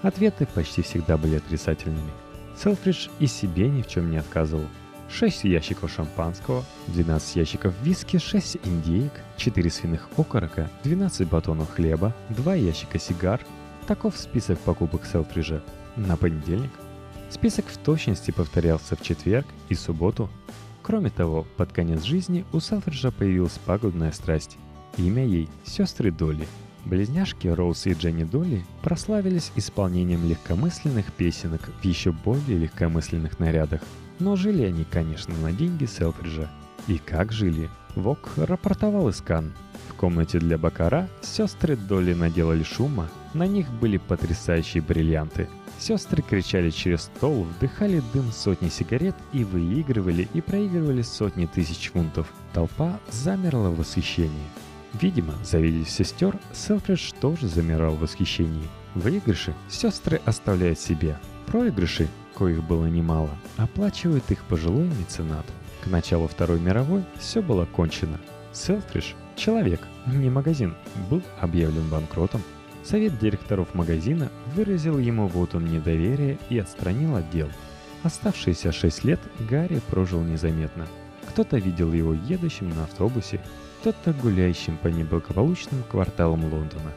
Ответы 0.00 0.46
почти 0.46 0.80
всегда 0.80 1.18
были 1.18 1.36
отрицательными. 1.36 2.10
Селфридж 2.56 3.08
и 3.18 3.26
себе 3.26 3.68
ни 3.68 3.82
в 3.82 3.86
чем 3.86 4.10
не 4.10 4.16
отказывал– 4.16 4.64
6 5.10 5.44
ящиков 5.44 5.90
шампанского, 5.90 6.64
12 6.88 7.36
ящиков 7.36 7.74
виски, 7.82 8.18
6 8.18 8.58
индейок, 8.64 9.12
4 9.36 9.70
свиных 9.70 10.08
окорока, 10.16 10.70
12 10.84 11.28
батонов 11.28 11.70
хлеба, 11.70 12.14
2 12.30 12.54
ящика 12.54 12.98
сигар. 12.98 13.40
Таков 13.86 14.16
список 14.16 14.58
покупок 14.60 15.04
Селфриджа 15.04 15.62
на 15.96 16.16
понедельник. 16.16 16.70
Список 17.28 17.66
в 17.66 17.76
точности 17.78 18.30
повторялся 18.30 18.94
в 18.94 19.02
четверг 19.02 19.46
и 19.68 19.74
субботу. 19.74 20.30
Кроме 20.82 21.10
того, 21.10 21.46
под 21.56 21.72
конец 21.72 22.02
жизни 22.02 22.44
у 22.52 22.60
Селфриджа 22.60 23.10
появилась 23.10 23.58
пагубная 23.64 24.12
страсть. 24.12 24.58
Имя 24.96 25.24
ей– 25.24 25.48
сестры 25.64 26.10
Долли. 26.10 26.46
Близняшки 26.84 27.46
Роуз 27.48 27.86
и 27.86 27.92
Дженни 27.92 28.24
Долли 28.24 28.64
прославились 28.82 29.52
исполнением 29.54 30.26
легкомысленных 30.26 31.12
песенок 31.12 31.68
в 31.80 31.84
еще 31.84 32.12
более 32.12 32.58
легкомысленных 32.58 33.38
нарядах– 33.38 33.80
но 34.20 34.36
жили 34.36 34.62
они, 34.62 34.84
конечно, 34.84 35.34
на 35.38 35.52
деньги 35.52 35.86
Селфриджа. 35.86 36.48
И 36.86 36.98
как 36.98 37.32
жили? 37.32 37.68
Вок 37.94 38.30
рапортовал 38.36 39.08
из 39.08 39.20
Кан. 39.20 39.52
В 39.88 39.94
комнате 39.94 40.38
для 40.38 40.56
Бакара 40.56 41.08
сестры 41.20 41.76
Долли 41.76 42.14
наделали 42.14 42.62
шума, 42.62 43.08
на 43.34 43.46
них 43.46 43.70
были 43.70 43.96
потрясающие 43.96 44.82
бриллианты. 44.82 45.48
Сестры 45.78 46.22
кричали 46.22 46.70
через 46.70 47.02
стол, 47.02 47.44
вдыхали 47.44 48.02
дым 48.12 48.30
сотни 48.32 48.68
сигарет 48.68 49.16
и 49.32 49.44
выигрывали 49.44 50.28
и 50.34 50.40
проигрывали 50.40 51.02
сотни 51.02 51.46
тысяч 51.46 51.90
фунтов. 51.90 52.26
Толпа 52.52 53.00
замерла 53.10 53.70
в 53.70 53.76
восхищении. 53.76 54.48
Видимо, 55.00 55.34
завидев 55.42 55.88
сестер, 55.88 56.38
Селфридж 56.52 57.12
тоже 57.20 57.48
замирал 57.48 57.94
в 57.94 58.00
восхищении. 58.00 58.68
Выигрыши 58.94 59.54
сестры 59.68 60.20
оставляют 60.24 60.78
себе, 60.78 61.16
проигрыши 61.46 62.08
коих 62.34 62.62
было 62.64 62.86
немало, 62.86 63.30
оплачивает 63.56 64.30
их 64.30 64.42
пожилой 64.44 64.88
меценат. 64.98 65.46
К 65.82 65.86
началу 65.86 66.28
Второй 66.28 66.60
мировой 66.60 67.04
все 67.18 67.42
было 67.42 67.64
кончено. 67.64 68.18
Селфриш, 68.52 69.14
человек, 69.36 69.80
не 70.06 70.30
магазин, 70.30 70.74
был 71.08 71.22
объявлен 71.40 71.88
банкротом. 71.88 72.42
Совет 72.82 73.18
директоров 73.18 73.74
магазина 73.74 74.30
выразил 74.54 74.98
ему 74.98 75.26
вот 75.26 75.54
он 75.54 75.66
недоверие 75.66 76.38
и 76.48 76.58
отстранил 76.58 77.16
отдел. 77.16 77.48
Оставшиеся 78.02 78.72
шесть 78.72 79.04
лет 79.04 79.20
Гарри 79.48 79.80
прожил 79.90 80.22
незаметно. 80.22 80.86
Кто-то 81.28 81.58
видел 81.58 81.92
его 81.92 82.14
едущим 82.14 82.70
на 82.70 82.84
автобусе, 82.84 83.40
кто-то 83.80 84.12
гуляющим 84.12 84.76
по 84.78 84.88
неблагополучным 84.88 85.82
кварталам 85.90 86.44
Лондона. 86.44 86.92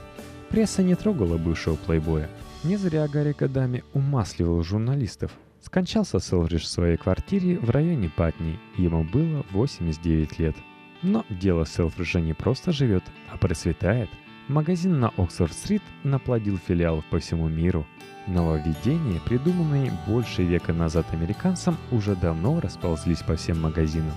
Пресса 0.50 0.84
не 0.84 0.96
трогала 0.96 1.38
бывшего 1.38 1.76
плейбоя, 1.76 2.30
не 2.64 2.78
зря 2.78 3.08
Гарри 3.08 3.36
годами 3.38 3.84
умасливал 3.94 4.64
журналистов. 4.64 5.32
Скончался 5.62 6.20
Селридж 6.20 6.64
в 6.64 6.68
своей 6.68 6.98
квартире 6.98 7.58
в 7.58 7.70
районе 7.70 8.10
Патни, 8.10 8.60
ему 8.78 9.04
было 9.04 9.46
89 9.52 10.40
лет. 10.40 10.56
Но 11.02 11.26
дело 11.30 11.66
Селфриджа 11.66 12.22
не 12.22 12.34
просто 12.34 12.72
живет, 12.72 13.04
а 13.32 13.38
процветает. 13.38 14.10
Магазин 14.48 15.00
на 15.00 15.10
Оксфорд-стрит 15.18 15.82
наплодил 16.04 16.58
филиалов 16.58 17.06
по 17.06 17.20
всему 17.20 17.48
миру. 17.48 17.86
Нововведения, 18.28 19.20
придуманные 19.26 19.92
больше 20.08 20.44
века 20.44 20.72
назад 20.74 21.06
американцам, 21.12 21.78
уже 21.92 22.16
давно 22.16 22.60
расползлись 22.62 23.22
по 23.22 23.36
всем 23.36 23.62
магазинам. 23.62 24.14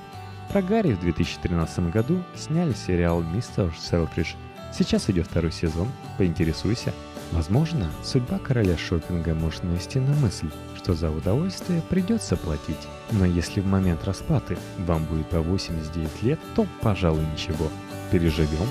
Про 0.50 0.62
Гарри 0.62 0.92
в 0.92 1.00
2013 1.00 1.90
году 1.90 2.22
сняли 2.36 2.72
сериал 2.72 3.22
«Мистер 3.22 3.72
Селфридж». 3.76 4.34
Сейчас 4.72 5.10
идет 5.10 5.26
второй 5.26 5.52
сезон, 5.52 5.88
поинтересуйся. 6.18 6.92
Возможно, 7.32 7.90
судьба 8.04 8.38
короля 8.38 8.76
шопинга 8.76 9.34
может 9.34 9.64
навести 9.64 9.98
на 9.98 10.14
мысль, 10.14 10.50
что 10.76 10.94
за 10.94 11.10
удовольствие 11.10 11.82
придется 11.88 12.36
платить. 12.36 12.76
Но 13.10 13.24
если 13.24 13.60
в 13.60 13.66
момент 13.66 14.04
расплаты 14.04 14.56
вам 14.78 15.04
будет 15.04 15.28
по 15.28 15.40
89 15.40 16.22
лет, 16.22 16.40
то, 16.54 16.66
пожалуй, 16.82 17.24
ничего. 17.32 17.68
Переживем 18.10 18.68